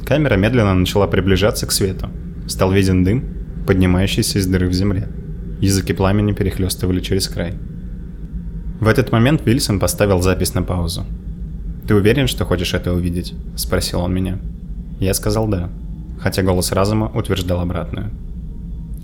Камера 0.07 0.37
медленно 0.37 0.75
начала 0.75 1.09
приближаться 1.09 1.67
к 1.67 1.73
свету. 1.73 2.09
Стал 2.47 2.71
виден 2.71 3.03
дым, 3.03 3.25
поднимающийся 3.67 4.39
из 4.39 4.47
дыры 4.47 4.69
в 4.69 4.73
земле. 4.73 5.09
Языки 5.61 5.93
пламени 5.93 6.35
перехлестывали 6.35 7.01
через 7.01 7.27
край. 7.27 7.55
В 8.81 8.87
этот 8.87 9.11
момент 9.11 9.45
Вильсон 9.45 9.81
поставил 9.81 10.23
запись 10.23 10.55
на 10.55 10.63
паузу. 10.63 11.05
«Ты 11.89 11.97
уверен, 11.97 12.29
что 12.29 12.45
хочешь 12.45 12.73
это 12.73 12.93
увидеть?»– 12.93 13.35
спросил 13.57 14.03
он 14.03 14.15
меня. 14.15 14.39
Я 15.01 15.15
сказал 15.15 15.49
«да», 15.49 15.69
хотя 16.21 16.45
голос 16.45 16.71
разума 16.71 17.11
утверждал 17.13 17.61
обратное. 17.61 18.11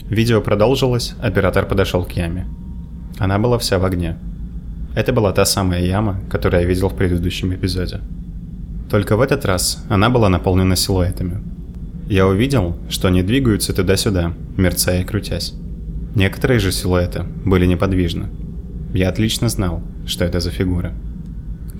Видео 0.08 0.40
продолжилось, 0.40 1.16
оператор 1.20 1.66
подошел 1.66 2.04
к 2.04 2.12
яме. 2.12 2.46
Она 3.18 3.40
была 3.40 3.58
вся 3.58 3.80
в 3.80 3.84
огне– 3.84 4.16
это 4.96 5.12
была 5.12 5.32
та 5.32 5.44
самая 5.44 5.84
яма, 5.84 6.22
которую 6.30 6.62
я 6.62 6.66
видел 6.66 6.88
в 6.88 6.96
предыдущем 6.96 7.54
эпизоде. 7.54 8.00
Только 8.90 9.18
в 9.18 9.20
этот 9.20 9.44
раз 9.44 9.84
она 9.90 10.08
была 10.08 10.30
наполнена 10.30 10.74
силуэтами. 10.74 11.42
Я 12.08 12.26
увидел, 12.26 12.78
что 12.88 13.08
они 13.08 13.22
двигаются 13.22 13.74
туда-сюда, 13.74 14.32
мерцая 14.56 15.02
и 15.02 15.04
крутясь. 15.04 15.52
Некоторые 16.14 16.60
же 16.60 16.72
силуэты 16.72 17.24
были 17.44 17.66
неподвижны. 17.66 18.28
Я 18.94 19.10
отлично 19.10 19.50
знал, 19.50 19.82
что 20.06 20.24
это 20.24 20.40
за 20.40 20.50
фигуры. 20.50 20.94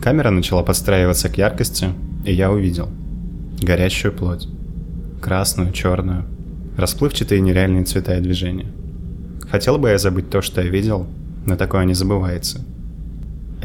Камера 0.02 0.28
начала 0.28 0.62
подстраиваться 0.62 1.30
к 1.30 1.38
яркости, 1.38 1.88
и 2.26 2.35
я 2.35 2.52
увидел 2.52 2.90
горящую 3.62 4.12
плоть. 4.12 4.46
Красную, 5.23 5.73
черную, 5.73 6.26
расплывчатые 6.76 7.40
нереальные 7.40 7.85
цвета 7.85 8.18
и 8.18 8.20
движения. 8.20 8.66
Хотел 9.50 9.78
бы 9.78 9.88
я 9.88 9.96
забыть 9.96 10.28
то, 10.28 10.42
что 10.42 10.61
я 10.61 10.68
видел, 10.68 11.06
но 11.46 11.56
такое 11.56 11.87
не 11.87 11.94
забывается– 11.94 12.61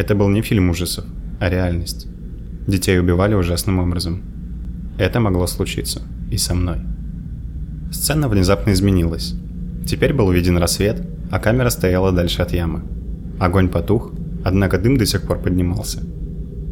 это 0.01 0.15
был 0.15 0.29
не 0.29 0.41
фильм 0.41 0.71
ужасов, 0.71 1.05
а 1.39 1.47
реальность. 1.47 2.07
Детей 2.67 2.99
убивали 2.99 3.35
ужасным 3.35 3.77
образом. 3.79 4.23
Это 4.97 5.19
могло 5.19 5.47
случиться. 5.47 6.01
и 6.31 6.37
со 6.37 6.55
мной. 6.55 6.77
Сцена 7.91 8.29
внезапно 8.29 8.71
изменилась. 8.71 9.35
Теперь 9.85 10.13
был 10.13 10.31
виден 10.31 10.57
рассвет, 10.57 11.05
а 11.29 11.39
камера 11.39 11.69
стояла 11.69 12.11
дальше 12.11 12.41
от 12.41 12.53
ямы. 12.53 12.81
Огонь 13.39 13.67
потух, 13.67 14.11
однако 14.45 14.77
дым 14.77 14.97
до 14.97 15.05
сих 15.05 15.21
пор 15.23 15.39
поднимался. 15.39 15.99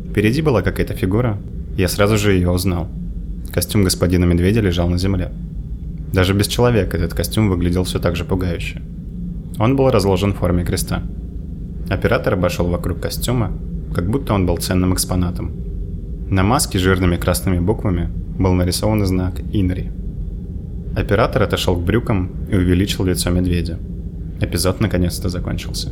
Впереди 0.09 0.41
была 0.41 0.61
какая-то 0.61 0.93
фигура, 0.93 1.37
я 1.77 1.87
сразу 1.87 2.17
же 2.17 2.31
ее 2.31 2.49
узнал. 2.49 2.87
Костюм 3.53 3.83
господина 3.83 4.25
Медведя 4.25 4.61
лежал 4.61 4.89
на 4.89 4.97
земле. 4.97 5.31
Даже 6.13 6.33
без 6.33 6.47
человека 6.47 6.97
этот 6.97 7.13
костюм 7.13 7.49
выглядел 7.49 7.83
все 7.83 7.99
так 7.99 8.15
же 8.15 8.23
пугающе. 8.23 8.81
Он 9.59 9.75
был 9.75 9.91
разложен 9.91 10.33
в 10.33 10.37
форме 10.37 10.63
креста. 10.63 11.03
Оператор 11.89 12.33
обошел 12.33 12.67
вокруг 12.67 12.99
костюма, 12.99 13.51
как 13.93 14.09
будто 14.09 14.33
он 14.33 14.45
был 14.45 14.57
ценным 14.57 14.93
экспонатом. 14.93 15.51
На 16.29 16.43
маске 16.43 16.77
жирными 16.77 17.15
красными 17.15 17.59
буквами 17.59 18.09
был 18.37 18.53
нарисован 18.53 19.05
знак 19.05 19.41
«Инри». 19.51 19.91
Оператор 20.95 21.43
отошел 21.43 21.75
к 21.75 21.83
брюкам 21.83 22.31
и 22.51 22.55
увеличил 22.55 23.05
лицо 23.05 23.29
медведя. 23.31 23.79
Эпизод 24.39 24.79
наконец-то 24.79 25.29
закончился. 25.29 25.89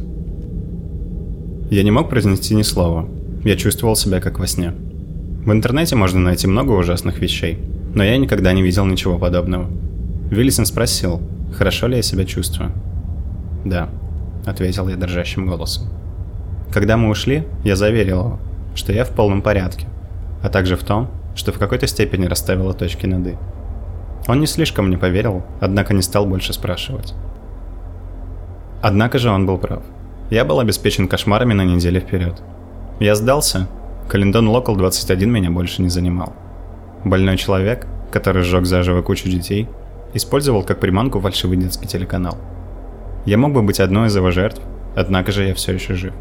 Я 1.69 1.83
не 1.83 1.91
мог 1.91 2.09
произнести 2.09 2.55
ни 2.55 2.61
слова. 2.61 3.07
Я 3.43 3.55
чувствовал 3.55 3.95
себя 3.95 4.21
как 4.21 4.39
во 4.39 4.47
сне. 4.47 4.73
В 5.45 5.51
интернете 5.51 5.95
можно 5.95 6.19
найти 6.19 6.47
много 6.47 6.71
ужасных 6.71 7.19
вещей, 7.19 7.57
но 7.93 8.03
я 8.03 8.17
никогда 8.17 8.53
не 8.53 8.61
видел 8.61 8.85
ничего 8.85 9.17
подобного. 9.17 9.69
Виллисон 10.29 10.65
спросил, 10.65 11.21
хорошо 11.53 11.87
ли 11.87 11.97
я 11.97 12.01
себя 12.01 12.25
чувствую. 12.25 12.71
«Да»,— 13.65 13.89
ответил 14.47 14.87
я 14.87 14.95
дрожащим 14.95 15.45
голосом. 15.45 15.87
Когда 16.71 16.97
мы 16.97 17.09
ушли, 17.09 17.47
я 17.63 17.75
заверил 17.75 18.19
его, 18.19 18.39
что 18.75 18.93
я 18.93 19.03
в 19.05 19.09
полном 19.09 19.41
порядке, 19.41 19.87
а 20.41 20.49
также 20.49 20.75
в 20.75 20.83
том, 20.83 21.09
что 21.35 21.51
в 21.51 21.59
какой-то 21.59 21.87
степени 21.87 22.25
расставила 22.25 22.73
точки 22.73 23.05
над 23.05 23.27
«и». 23.27 23.37
Он 24.27 24.39
не 24.39 24.47
слишком 24.47 24.87
мне 24.87 24.97
поверил, 24.97 25.43
однако 25.61 25.93
не 25.93 26.01
стал 26.01 26.25
больше 26.25 26.53
спрашивать. 26.53 27.13
Однако 28.81 29.19
же 29.19 29.29
он 29.29 29.45
был 29.45 29.57
прав. 29.57 29.83
Я 30.29 30.43
был 30.43 30.59
обеспечен 30.59 31.07
кошмарами 31.07 31.53
на 31.53 31.63
неделю 31.63 32.01
вперед. 32.01 32.41
Я 32.99 33.15
сдался. 33.15 33.67
Календон 34.09 34.47
Локал 34.49 34.75
21 34.75 35.31
меня 35.31 35.51
больше 35.51 35.81
не 35.81 35.89
занимал. 35.89 36.33
Больной 37.03 37.37
человек, 37.37 37.87
который 38.11 38.43
сжег 38.43 38.65
заживо 38.65 39.01
кучу 39.01 39.29
детей, 39.29 39.67
использовал 40.13 40.63
как 40.63 40.79
приманку 40.79 41.19
фальшивый 41.19 41.57
детский 41.57 41.87
телеканал. 41.87 42.37
Я 43.27 43.37
мог 43.37 43.51
бы 43.51 43.61
быть 43.61 43.81
одной 43.81 44.07
из 44.07 44.15
его 44.15 44.31
жертв, 44.31 44.61
однако 44.95 45.33
же 45.33 45.43
я 45.43 45.53
все 45.53 45.73
еще 45.73 45.95
жив. 45.95 46.13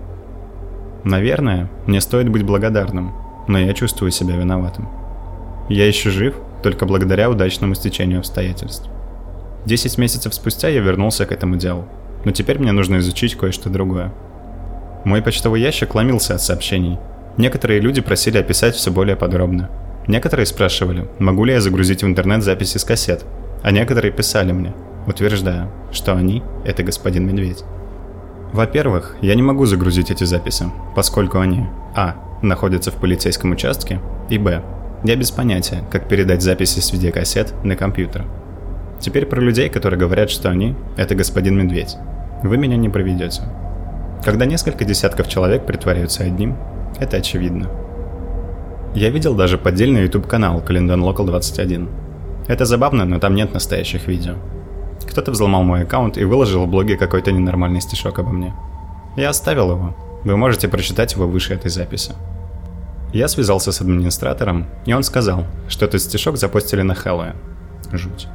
Наверное, 1.04 1.70
мне 1.86 2.00
стоит 2.00 2.28
быть 2.28 2.42
благодарным, 2.42 3.14
но 3.46 3.60
я 3.60 3.72
чувствую 3.74 4.10
себя 4.10 4.34
виноватым. 4.34 4.88
Я 5.68 5.86
еще 5.86 6.10
жив, 6.10 6.34
только 6.64 6.84
благодаря 6.84 7.30
удачному 7.30 7.76
стечению 7.76 8.18
обстоятельств. 8.18 8.90
Десять 9.64 9.98
месяцев 9.98 10.34
спустя 10.34 10.66
я 10.66 10.80
вернулся 10.80 11.26
к 11.26 11.30
этому 11.30 11.54
делу, 11.54 11.86
но 12.24 12.32
теперь 12.32 12.58
мне 12.58 12.72
нужно 12.72 12.96
изучить 12.96 13.36
кое-что 13.36 13.70
другое. 13.70 14.12
Мой 15.04 15.22
почтовый 15.22 15.60
ящик 15.60 15.94
ломился 15.94 16.34
от 16.34 16.42
сообщений. 16.42 16.98
Некоторые 17.36 17.78
люди 17.78 18.00
просили 18.00 18.38
описать 18.38 18.74
все 18.74 18.90
более 18.90 19.14
подробно. 19.14 19.70
Некоторые 20.08 20.46
спрашивали, 20.46 21.06
могу 21.20 21.44
ли 21.44 21.52
я 21.52 21.60
загрузить 21.60 22.02
в 22.02 22.06
интернет 22.06 22.42
записи 22.42 22.78
с 22.78 22.84
кассет, 22.84 23.24
а 23.62 23.70
некоторые 23.70 24.10
писали 24.10 24.50
мне, 24.50 24.72
утверждая, 25.06 25.70
что 25.92 26.14
они— 26.14 26.42
это 26.64 26.82
господин 26.82 27.26
Медведь. 27.26 27.64
Во-первых, 28.52 29.16
я 29.20 29.34
не 29.34 29.42
могу 29.42 29.66
загрузить 29.66 30.10
эти 30.10 30.24
записи, 30.24 30.66
поскольку 30.94 31.38
они 31.40 31.66
а. 31.94 32.14
находятся 32.42 32.90
в 32.90 32.96
полицейском 32.96 33.50
участке 33.52 34.00
и 34.30 34.38
б. 34.38 34.62
Я 35.04 35.16
без 35.16 35.30
понятия, 35.30 35.84
как 35.90 36.08
передать 36.08 36.42
записи 36.42 36.80
с 36.80 36.92
видеокассет 36.92 37.52
на 37.64 37.76
компьютер. 37.76 38.24
Теперь 38.98 39.26
про 39.26 39.40
людей, 39.40 39.68
которые 39.68 40.00
говорят, 40.00 40.30
что 40.30 40.48
они– 40.48 40.74
это 40.96 41.14
господин 41.14 41.58
Медведь. 41.58 41.96
Вы 42.42 42.56
меня 42.56 42.76
не 42.76 42.88
проведете. 42.88 43.42
Когда 44.24 44.46
несколько 44.46 44.84
десятков 44.84 45.28
человек 45.28 45.66
притворяются 45.66 46.24
одним, 46.24 46.56
это 46.98 47.18
очевидно. 47.18 47.68
Я 48.94 49.10
видел 49.10 49.34
даже 49.34 49.58
поддельный 49.58 50.02
YouTube-канал 50.04 50.62
Календон 50.62 51.02
Local 51.02 51.26
21. 51.26 51.88
Это 52.48 52.64
забавно, 52.64 53.04
но 53.04 53.18
там 53.18 53.34
нет 53.34 53.52
настоящих 53.52 54.06
видео. 54.06 54.36
Кто-то 55.16 55.30
взломал 55.30 55.62
мой 55.62 55.84
аккаунт 55.84 56.18
и 56.18 56.24
выложил 56.24 56.66
в 56.66 56.68
блоге 56.68 56.98
какой-то 56.98 57.32
ненормальный 57.32 57.80
стишок 57.80 58.18
обо 58.18 58.32
мне. 58.32 58.52
Я 59.16 59.30
оставил 59.30 59.70
его. 59.70 59.96
Вы 60.24 60.36
можете 60.36 60.68
прочитать 60.68 61.14
его 61.14 61.26
выше 61.26 61.54
этой 61.54 61.70
записи. 61.70 62.12
Я 63.14 63.26
связался 63.28 63.72
с 63.72 63.80
администратором, 63.80 64.66
и 64.84 64.92
он 64.92 65.02
сказал, 65.02 65.46
что 65.68 65.86
этот 65.86 66.02
стишок 66.02 66.36
запостили 66.36 66.82
на 66.82 66.94
Хэллоуин. 66.94 67.34
Жуть. 67.92 68.28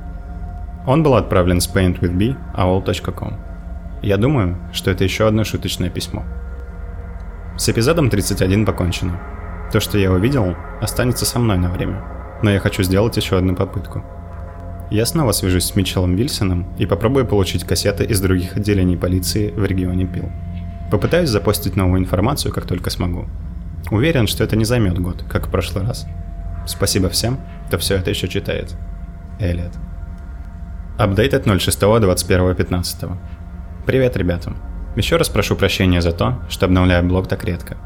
Он 0.87 1.03
был 1.03 1.13
отправлен 1.13 1.61
с 1.61 1.69
paintwithb.aol.com. 1.71 3.35
Я 4.01 4.17
думаю, 4.17 4.57
что 4.73 4.89
это 4.89 5.03
еще 5.03 5.27
одно 5.27 5.43
шуточное 5.43 5.91
письмо. 5.91 6.23
С 7.59 7.69
эпизодом 7.69 8.09
31 8.09 8.65
покончено. 8.65 9.19
То, 9.71 9.79
что 9.79 9.99
я 9.99 10.11
увидел, 10.11 10.55
останется 10.81 11.27
со 11.27 11.37
мной 11.37 11.59
на 11.59 11.69
время, 11.69 12.03
но 12.41 12.49
я 12.49 12.59
хочу 12.59 12.81
сделать 12.81 13.17
еще 13.17 13.37
одну 13.37 13.55
попытку. 13.55 14.03
Я 14.91 15.05
снова 15.05 15.31
свяжусь 15.31 15.63
с 15.63 15.75
Митчеллом 15.77 16.17
Вильсоном 16.17 16.67
и 16.77 16.85
попробую 16.85 17.25
получить 17.25 17.63
кассеты 17.63 18.03
из 18.03 18.19
других 18.19 18.57
отделений 18.57 18.97
полиции 18.97 19.49
в 19.51 19.63
регионе 19.63 20.05
Пил. 20.05 20.29
Попытаюсь 20.91 21.29
запостить 21.29 21.77
новую 21.77 22.01
информацию, 22.01 22.53
как 22.53 22.65
только 22.65 22.89
смогу. 22.89 23.25
Уверен, 23.89 24.27
что 24.27 24.43
это 24.43 24.57
не 24.57 24.65
займет 24.65 24.99
год, 24.99 25.23
как 25.29 25.47
в 25.47 25.49
прошлый 25.49 25.85
раз. 25.85 26.05
Спасибо 26.67 27.07
всем, 27.07 27.39
кто 27.67 27.77
все 27.77 27.95
это 27.95 28.09
еще 28.09 28.27
читает. 28.27 28.75
Элliot. 29.39 29.73
Апдейт 30.97 31.35
от 31.35 31.47
06.21.15. 31.47 33.17
Привет, 33.85 34.17
ребята. 34.17 34.53
Еще 34.97 35.15
раз 35.15 35.29
прошу 35.29 35.55
прощения 35.55 36.01
за 36.01 36.11
то, 36.11 36.41
что 36.49 36.65
обновляю 36.65 37.05
блог 37.05 37.29
так 37.29 37.45
редко. 37.45 37.77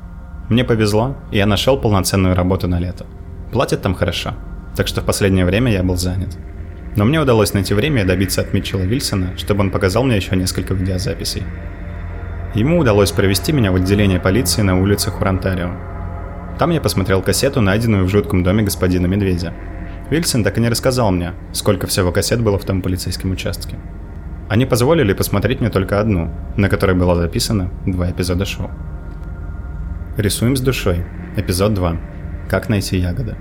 Мне 0.50 0.64
повезло, 0.64 1.16
и 1.32 1.38
я 1.38 1.46
нашел 1.46 1.78
полноценную 1.78 2.34
работу 2.34 2.68
на 2.68 2.80
лето. 2.80 3.06
Платят 3.52 3.84
там 3.84 3.94
хорошо, 3.94 4.34
так 4.76 4.88
что 4.88 5.02
в 5.02 5.06
последнее 5.06 5.46
время 5.46 5.72
я 5.72 5.84
был 5.84 5.98
занят. 5.98 6.36
Но 6.96 7.06
мне 7.06 7.20
удалось 7.20 7.54
найти 7.54 7.74
время 7.74 8.04
и 8.04 8.06
добиться 8.06 8.42
от 8.42 8.54
Митчелла 8.54 8.84
Вильсона, 8.84 9.38
чтобы 9.38 9.62
он 9.62 9.72
показал 9.72 10.04
мне 10.04 10.16
еще 10.16 10.36
несколько 10.36 10.74
видеозаписей. 10.74 11.44
Ему 12.54 12.80
удалось 12.80 13.12
провести 13.12 13.52
меня 13.52 13.72
в 13.72 13.76
отделение 13.76 14.20
полиции 14.20 14.62
на 14.62 14.80
улице 14.80 15.12
Хурантарио. 15.12 15.72
Там 16.58 16.72
я 16.72 16.80
посмотрел 16.80 17.22
кассету, 17.22 17.60
найденную 17.60 18.06
в 18.06 18.10
жутком 18.10 18.44
доме 18.44 18.64
господина 18.64 19.08
Медведя. 19.08 19.54
Вильсон 20.10 20.44
так 20.44 20.58
и 20.58 20.62
не 20.62 20.70
рассказал 20.70 21.12
мне, 21.12 21.34
сколько 21.52 21.86
всего 21.86 22.14
кассет 22.14 22.42
было 22.42 22.58
в 22.58 22.64
том 22.64 22.82
полицейском 22.82 23.32
участке. 23.32 23.76
Они 24.48 24.66
позволили 24.66 25.12
посмотреть 25.14 25.60
мне 25.60 25.70
только 25.70 26.00
одну, 26.00 26.32
на 26.56 26.70
которой 26.70 26.96
было 26.96 27.16
записано 27.16 27.72
два 27.86 28.10
эпизода 28.12 28.46
шоу. 28.46 28.70
Рисуем 30.16 30.56
с 30.56 30.62
душой. 30.62 31.04
Эпизод 31.36 31.74
2. 31.74 31.98
Как 32.48 32.70
найти 32.70 32.98
ягоды. 32.98 33.36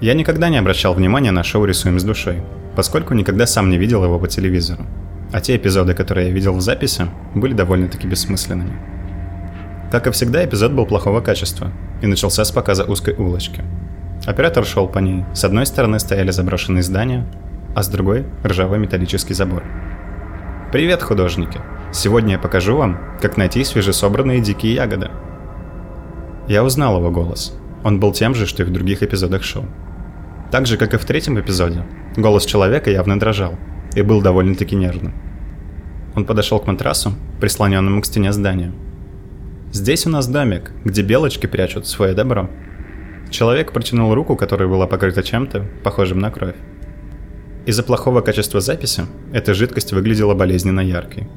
Я 0.00 0.14
никогда 0.14 0.48
не 0.48 0.56
обращал 0.56 0.94
внимания 0.94 1.30
на 1.30 1.44
шоу 1.44 1.64
«Рисуем 1.64 2.00
с 2.00 2.04
душой», 2.04 2.42
поскольку 2.74 3.14
никогда 3.14 3.46
сам 3.46 3.70
не 3.70 3.78
видел 3.78 4.04
его 4.04 4.18
по 4.18 4.28
телевизору. 4.28 4.84
А 5.32 5.40
те 5.40 5.56
эпизоды, 5.56 5.94
которые 5.94 6.28
я 6.28 6.32
видел 6.32 6.54
в 6.54 6.60
записи, 6.60 7.06
были 7.34 7.54
довольно-таки 7.54 8.06
бессмысленными. 8.06 8.78
Как 9.90 10.06
и 10.06 10.10
всегда, 10.10 10.44
эпизод 10.44 10.72
был 10.72 10.86
плохого 10.86 11.20
качества 11.20 11.70
и 12.02 12.06
начался 12.06 12.44
с 12.44 12.50
показа 12.50 12.84
узкой 12.84 13.14
улочки. 13.14 13.62
Оператор 14.26 14.64
шел 14.64 14.88
по 14.88 14.98
ней. 14.98 15.24
С 15.34 15.44
одной 15.44 15.66
стороны 15.66 15.98
стояли 15.98 16.30
заброшенные 16.30 16.82
здания, 16.82 17.26
а 17.76 17.82
с 17.82 17.88
другой– 17.88 18.26
ржавый 18.44 18.78
металлический 18.78 19.34
забор. 19.34 19.62
Привет, 20.72 21.02
художники! 21.02 21.60
Сегодня 21.92 22.32
я 22.32 22.38
покажу 22.38 22.76
вам, 22.76 22.98
как 23.20 23.36
найти 23.36 23.62
свежесобранные 23.62 24.40
дикие 24.40 24.74
ягоды. 24.74 25.10
Я 26.48 26.64
узнал 26.64 26.98
его 26.98 27.10
голос. 27.12 27.56
Он 27.84 28.00
был 28.00 28.12
тем 28.12 28.34
же, 28.34 28.46
что 28.46 28.62
и 28.62 28.66
в 28.66 28.72
других 28.72 29.02
эпизодах 29.02 29.44
шоу. 29.44 29.66
Так 30.50 30.66
же, 30.66 30.78
как 30.78 30.94
и 30.94 30.96
в 30.96 31.04
третьем 31.04 31.38
эпизоде, 31.38 31.84
голос 32.16 32.46
человека 32.46 32.90
явно 32.90 33.20
дрожал 33.20 33.56
и 33.94 34.02
был 34.02 34.22
довольно-таки 34.22 34.74
нервным. 34.74 35.14
Он 36.16 36.24
подошел 36.24 36.58
к 36.58 36.66
матрасу, 36.66 37.12
прислоненному 37.40 38.00
к 38.00 38.06
стене 38.06 38.32
здания. 38.32 38.72
«Здесь 39.72 40.06
у 40.06 40.10
нас 40.10 40.26
домик, 40.26 40.72
где 40.84 41.02
белочки 41.02 41.46
прячут 41.46 41.86
свое 41.86 42.14
добро». 42.14 42.48
Человек 43.30 43.72
протянул 43.72 44.14
руку, 44.14 44.36
которая 44.36 44.68
была 44.68 44.86
покрыта 44.86 45.22
чем-то, 45.22 45.66
похожим 45.82 46.20
на 46.20 46.30
кровь. 46.30 46.54
Из-за 47.66 47.82
плохого 47.82 48.20
качества 48.20 48.60
записи 48.60 49.02
эта 49.32 49.52
жидкость 49.52 49.92
выглядела 49.92 50.34
болезненно 50.34 50.80
яркой. 50.80 51.28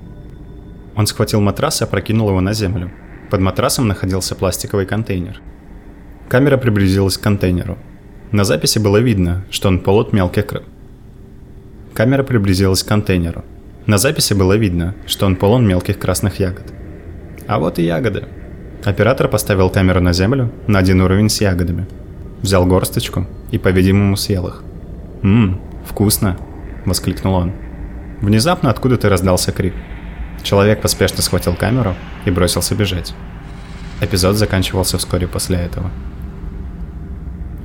Он 0.95 1.07
схватил 1.07 1.41
матрас 1.41 1.81
и 1.81 1.83
опрокинул 1.83 2.29
его 2.29 2.41
на 2.41 2.53
землю. 2.53 2.91
Под 3.31 3.41
матрасом 3.41 3.87
находился 3.87 4.35
пластиковый 4.35 4.85
контейнер. 4.85 5.41
Камера 6.29 6.57
приблизилась 6.57 7.17
к 7.17 7.21
контейнеру. 7.21 7.77
На 8.31 8.43
записи 8.43 8.79
было 8.79 8.97
видно, 8.97 9.45
что 9.49 9.69
он 9.69 9.79
полот 9.79 10.11
мелких 10.11 10.47
краб. 10.47 10.63
Камера 11.93 12.23
приблизилась 12.23 12.83
к 12.83 12.87
контейнеру. 12.87 13.45
На 13.85 13.97
записи 13.97 14.33
было 14.33 14.57
видно, 14.57 14.93
что 15.05 15.25
он 15.25 15.37
полон 15.37 15.65
мелких 15.65 15.97
красных 15.97 16.41
ягод. 16.41 16.65
А 17.47 17.59
вот 17.59 17.79
и 17.79 17.83
ягоды. 17.83 18.25
Оператор 18.83 19.29
поставил 19.29 19.69
камеру 19.69 20.01
на 20.01 20.11
землю 20.11 20.51
на 20.67 20.79
один 20.79 20.99
уровень 20.99 21.29
с 21.29 21.39
ягодами. 21.39 21.87
Взял 22.41 22.65
горсточку 22.65 23.25
и, 23.51 23.57
по-видимому, 23.57 24.17
съел 24.17 24.47
их. 24.47 24.63
«Ммм, 25.21 25.61
вкусно!»– 25.85 26.37
воскликнул 26.85 27.35
он. 27.35 27.53
Внезапно 28.19 28.69
откуда-то 28.69 29.07
раздался 29.07 29.53
крик. 29.53 29.73
Человек 30.43 30.81
поспешно 30.81 31.21
схватил 31.21 31.55
камеру 31.55 31.95
и 32.25 32.31
бросился 32.31 32.75
бежать. 32.75 33.13
Эпизод 34.01 34.35
заканчивался 34.35 34.97
вскоре 34.97 35.27
после 35.27 35.57
этого. 35.57 35.89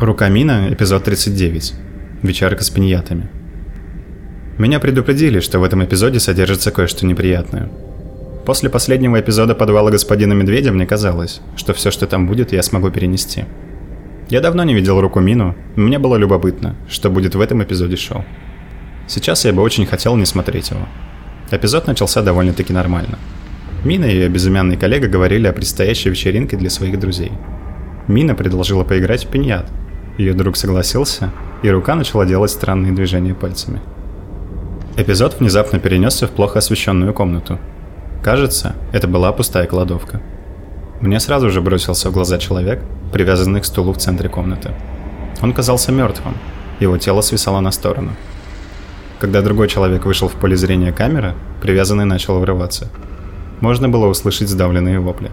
Рукамина, 0.03 0.67
эпизод 0.73 1.05
39. 1.05 1.75
Вечерка 2.23 2.65
с 2.65 2.71
пиньятами. 2.71 3.29
Меня 4.59 4.81
предупредили, 4.81 5.38
что 5.38 5.61
в 5.61 5.62
этом 5.62 5.85
эпизоде 5.85 6.19
содержится 6.19 6.73
кое-что 6.73 7.07
неприятное. 7.07 7.71
После 8.45 8.69
последнего 8.69 9.21
эпизода 9.21 9.55
подвала 9.55 9.93
господина 9.93 10.33
Медведя 10.33 10.73
мне 10.73 10.87
казалось, 10.87 11.41
что 11.55 11.73
все, 11.73 11.93
что 11.93 12.09
там 12.09 12.27
будет, 12.27 12.53
я 12.53 12.65
смогу 12.65 12.91
перенести. 12.91 13.45
Я 14.29 14.41
давно 14.41 14.65
не 14.65 14.75
видел 14.75 15.01
руку 15.01 15.21
Мину, 15.21 15.55
мне 15.77 16.01
было 16.01 16.17
любопытно, 16.17 16.75
что 16.88 17.09
будет 17.09 17.37
в 17.37 17.41
этом 17.41 17.62
эпизоде 17.62 17.95
шоу. 17.95 18.25
Сейчас 19.07 19.45
я 19.45 19.53
бы 19.53 19.62
очень 19.62 19.87
хотел 19.87 20.17
не 20.17 20.27
смотреть 20.27 20.71
его. 20.71 20.88
Эпизод 21.53 21.87
начался 21.87 22.23
довольно-таки 22.23 22.73
нормально. 22.73 23.21
Мина 23.85 24.07
и 24.07 24.15
ее 24.15 24.29
безымянный 24.29 24.77
коллега 24.77 25.07
говорили 25.07 25.47
о 25.47 25.53
предстоящей 25.53 26.11
вечеринке 26.11 26.57
для 26.57 26.71
своих 26.71 26.99
друзей. 26.99 27.31
Мина 28.09 28.35
предложила 28.35 28.83
поиграть 28.83 29.27
в 29.27 29.29
пиньят. 29.29 29.71
Ее 30.18 30.35
друг 30.35 30.57
согласился, 30.57 31.31
и 31.62 31.70
рука 31.70 31.94
начала 31.94 32.27
делать 32.27 32.51
странные 32.51 32.92
движения 32.92 33.35
пальцами. 33.35 33.81
Эпизод 34.96 35.40
внезапно 35.40 35.79
перенесся 35.79 36.27
в 36.27 36.31
плохо 36.31 36.59
освещенную 36.59 37.14
комнату. 37.14 37.59
Кажется, 38.22 38.75
это 38.92 39.09
была 39.09 39.33
пустая 39.33 39.66
кладовка. 39.66 40.20
Мне 41.01 41.18
сразу 41.18 41.51
же 41.51 41.61
бросился 41.61 42.11
в 42.11 42.12
глаза 42.12 42.38
человек, 42.38 42.83
привязанный 43.12 43.61
к 43.61 43.64
стулу 43.64 43.92
в 43.92 43.98
центре 43.98 44.29
комнаты. 44.29 44.72
Он 45.40 45.53
казался 45.53 45.92
мертвым, 45.92 46.37
его 46.79 46.98
тело 46.98 47.22
свисало 47.22 47.61
на 47.61 47.72
сторону. 47.72 48.12
Когда 49.18 49.40
другой 49.40 49.68
человек 49.68 50.05
вышел 50.05 50.29
в 50.29 50.33
поле 50.33 50.57
зрения 50.57 50.92
камеры, 50.92 51.35
привязанный 51.61 52.05
начал 52.05 52.38
вырываться. 52.38 52.88
Можно 53.61 53.88
было 53.88 54.07
услышать 54.07 54.48
сдавленные 54.48 55.01
вопли. 55.01 55.31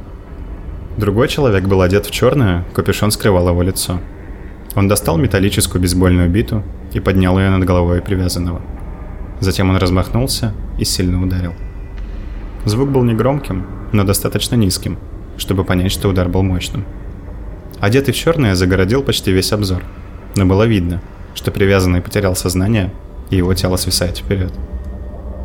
Другой 0.98 1.28
человек 1.28 1.66
был 1.66 1.82
одет 1.82 2.06
в 2.06 2.12
черное, 2.12 2.66
капюшон 2.74 3.12
скрывал 3.12 3.50
его 3.50 3.62
лицо. 3.62 4.00
Он 4.76 4.88
достал 4.88 5.18
металлическую 5.18 5.82
бейсбольную 5.82 6.30
биту 6.30 6.64
и 6.94 7.00
поднял 7.00 7.38
ее 7.40 7.50
над 7.50 7.64
головой 7.66 8.02
привязанного. 8.02 8.62
Затем 9.40 9.70
он 9.70 9.78
размахнулся 9.78 10.54
и 10.78 10.86
сильно 10.86 11.22
ударил. 11.22 11.54
Звук 12.66 12.90
был 12.90 13.04
негромким, 13.04 13.66
но 13.94 14.04
достаточно 14.04 14.56
низким, 14.56 14.98
чтобы 15.38 15.64
понять, 15.64 15.92
что 15.92 16.10
удар 16.10 16.28
был 16.28 16.44
мощным. 16.44 16.86
Одетый 17.80 18.14
в 18.14 18.18
черное 18.18 18.56
загородил 18.56 19.02
почти 19.02 19.32
весь 19.32 19.54
обзор, 19.54 19.82
но 20.36 20.46
было 20.46 20.64
видно, 20.64 21.02
что 21.34 21.52
привязанный 21.52 22.02
потерял 22.02 22.36
сознание, 22.36 22.92
и 23.30 23.38
его 23.38 23.54
тело 23.54 23.78
свисает 23.78 24.18
вперед. 24.18 24.52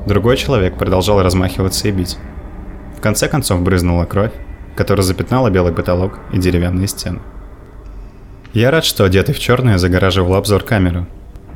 Другой 0.06 0.36
человек 0.36 0.76
продолжал 0.76 1.22
размахиваться 1.22 1.88
и 1.88 1.92
бить. 1.92 2.18
В 2.96 3.00
конце 3.00 3.28
концов 3.28 3.62
брызнула 3.62 4.04
кровь, 4.04 4.32
которая 4.76 5.04
запятнала 5.04 5.50
белый 5.50 5.72
потолок 5.72 6.18
и 6.32 6.38
деревянные 6.38 6.88
стены. 6.88 7.20
Я 8.54 8.70
рад, 8.70 8.84
что 8.84 9.04
одетый 9.04 9.34
в 9.34 9.40
черное 9.40 9.78
загораживал 9.78 10.34
обзор 10.34 10.62
камеры. 10.62 11.06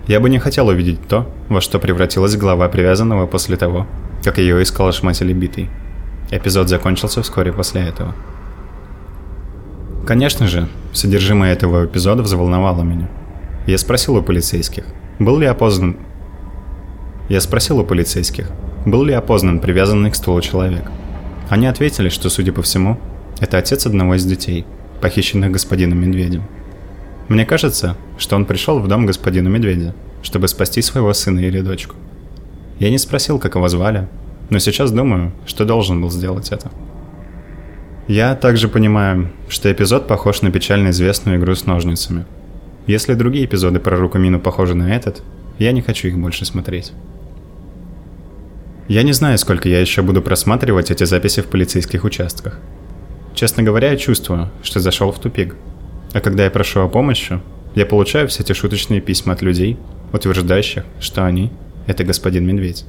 Я 0.09 0.19
бы 0.19 0.29
не 0.29 0.41
хотел 0.41 0.67
увидеть 0.67 1.07
то, 1.07 1.33
во 1.49 1.61
что 1.61 1.79
превратилась 1.79 2.37
голова 2.37 2.69
привязанного 2.69 3.29
после 3.29 3.57
того, 3.57 3.87
как 4.25 4.39
ее 4.39 4.61
искал 4.61 4.91
шматели 4.91 5.33
битый. 5.33 5.71
Эпизод 6.33 6.69
закончился 6.69 7.23
вскоре 7.23 7.53
после 7.53 7.83
этого. 7.83 8.17
Конечно 10.09 10.49
же, 10.49 10.67
содержимое 10.93 11.53
этого 11.53 11.87
эпизода 11.87 12.25
взволновало 12.25 12.83
меня. 12.83 13.09
Я 13.69 13.79
спросил 13.79 14.17
у 14.17 14.23
полицейских, 14.23 14.85
был 15.21 15.39
ли 15.39 15.47
опознан... 15.47 15.99
Я 17.29 17.41
спросил 17.41 17.79
у 17.79 17.85
полицейских, 17.85 18.51
был 18.85 19.05
ли 19.05 19.13
опознан 19.13 19.61
привязанный 19.61 20.11
к 20.11 20.17
стулу 20.17 20.41
человек. 20.41 20.91
Они 21.49 21.69
ответили, 21.69 22.09
что, 22.09 22.29
судя 22.29 22.51
по 22.53 22.63
всему, 22.63 22.99
это 23.39 23.57
отец 23.57 23.87
одного 23.87 24.17
из 24.17 24.25
детей, 24.25 24.67
похищенных 25.01 25.53
господином 25.53 26.01
Медведем. 26.01 26.43
Мне 27.29 27.45
кажется, 27.45 27.97
что 28.17 28.37
он 28.37 28.47
пришел 28.47 28.79
в 28.79 28.89
дом 28.89 29.05
господина 29.05 29.49
Медведя, 29.49 29.95
чтобы 30.23 30.49
спасти 30.49 30.81
своего 30.81 31.13
сына 31.13 31.41
или 31.41 31.61
дочку. 31.61 31.95
Я 32.79 32.91
не 32.91 32.99
спросил, 32.99 33.39
как 33.39 33.55
его 33.55 33.69
звали, 33.69 34.09
но 34.51 34.59
сейчас 34.59 34.91
думаю, 34.91 35.33
что 35.47 35.65
должен 35.65 36.01
был 36.01 36.11
сделать 36.11 36.53
это. 36.53 36.71
Я 38.07 38.35
также 38.35 38.69
понимаю, 38.69 39.31
что 39.51 39.71
эпизод 39.71 40.07
похож 40.07 40.41
на 40.41 40.51
печально 40.51 40.89
известную 40.89 41.39
игру 41.39 41.55
с 41.55 41.67
ножницами. 41.67 42.25
Если 42.87 43.13
другие 43.13 43.45
эпизоды 43.45 43.81
про 43.81 43.99
Рукамину 43.99 44.41
похожи 44.41 44.75
на 44.75 44.95
этот, 44.95 45.23
я 45.59 45.73
не 45.73 45.83
хочу 45.83 46.09
их 46.09 46.17
больше 46.17 46.47
смотреть. 46.47 46.93
Я 48.89 49.03
не 49.03 49.13
знаю, 49.13 49.37
сколько 49.37 49.69
я 49.69 49.81
еще 49.83 50.01
буду 50.01 50.23
просматривать 50.23 50.91
эти 50.91 51.05
записи 51.05 51.43
в 51.43 51.49
полицейских 51.49 52.05
участках. 52.05 52.59
Честно 53.35 53.63
говоря, 53.63 53.91
я 53.91 53.99
чувствую, 53.99 54.49
что 54.63 54.81
зашел 54.81 55.13
в 55.13 55.19
тупик. 55.19 55.55
А 56.19 56.21
когда 56.21 56.43
я 56.43 56.51
прошу 56.51 56.81
о 56.81 56.89
помощи, 56.89 57.39
я 57.77 57.87
получаю 57.87 58.27
все 58.27 58.43
эти 58.43 58.53
шуточные 58.53 59.01
письма 59.01 59.35
от 59.35 59.41
людей, 59.41 59.77
утверждающих, 60.13 60.85
что 60.99 61.25
они 61.25 61.53
это 61.87 62.03
господин 62.03 62.45
Медведь. 62.45 62.85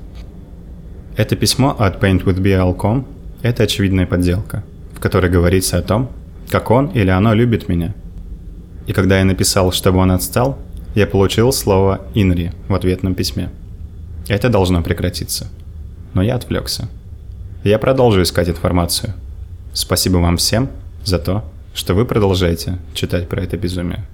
Это 1.16 1.36
письмо 1.36 1.76
от 1.78 2.04
paintwithbl.com– 2.04 3.06
это 3.44 3.62
очевидная 3.62 4.08
подделка, 4.08 4.64
в 4.96 5.00
которой 5.00 5.30
говорится 5.30 5.78
о 5.78 5.84
том, 5.84 6.10
как 6.50 6.72
он 6.72 6.88
или 6.88 7.12
оно 7.12 7.36
любит 7.36 7.70
меня. 7.70 7.94
И 8.88 8.94
когда 8.94 9.20
я 9.20 9.26
написал, 9.26 9.72
чтобы 9.74 10.00
он 10.00 10.10
отстал, 10.10 10.58
я 10.96 11.06
получил 11.06 11.52
слово 11.52 12.02
«инри» 12.16 12.52
в 12.68 12.74
ответном 12.74 13.14
письме. 13.14 13.52
Это 14.28 14.50
должно 14.50 14.82
прекратиться. 14.82 15.50
Но 16.16 16.24
я 16.24 16.34
отвлекся. 16.34 16.90
Я 17.64 17.78
продолжу 17.78 18.24
искать 18.24 18.50
информацию. 18.50 19.14
Спасибо 19.72 20.18
вам 20.18 20.38
всем 20.38 20.68
за 21.06 21.20
то, 21.20 21.44
что 21.80 21.94
вы 21.94 22.04
продолжаете 22.04 22.78
читать 22.94 23.30
про 23.30 23.42
это 23.42 23.56
безумие. 23.56 24.06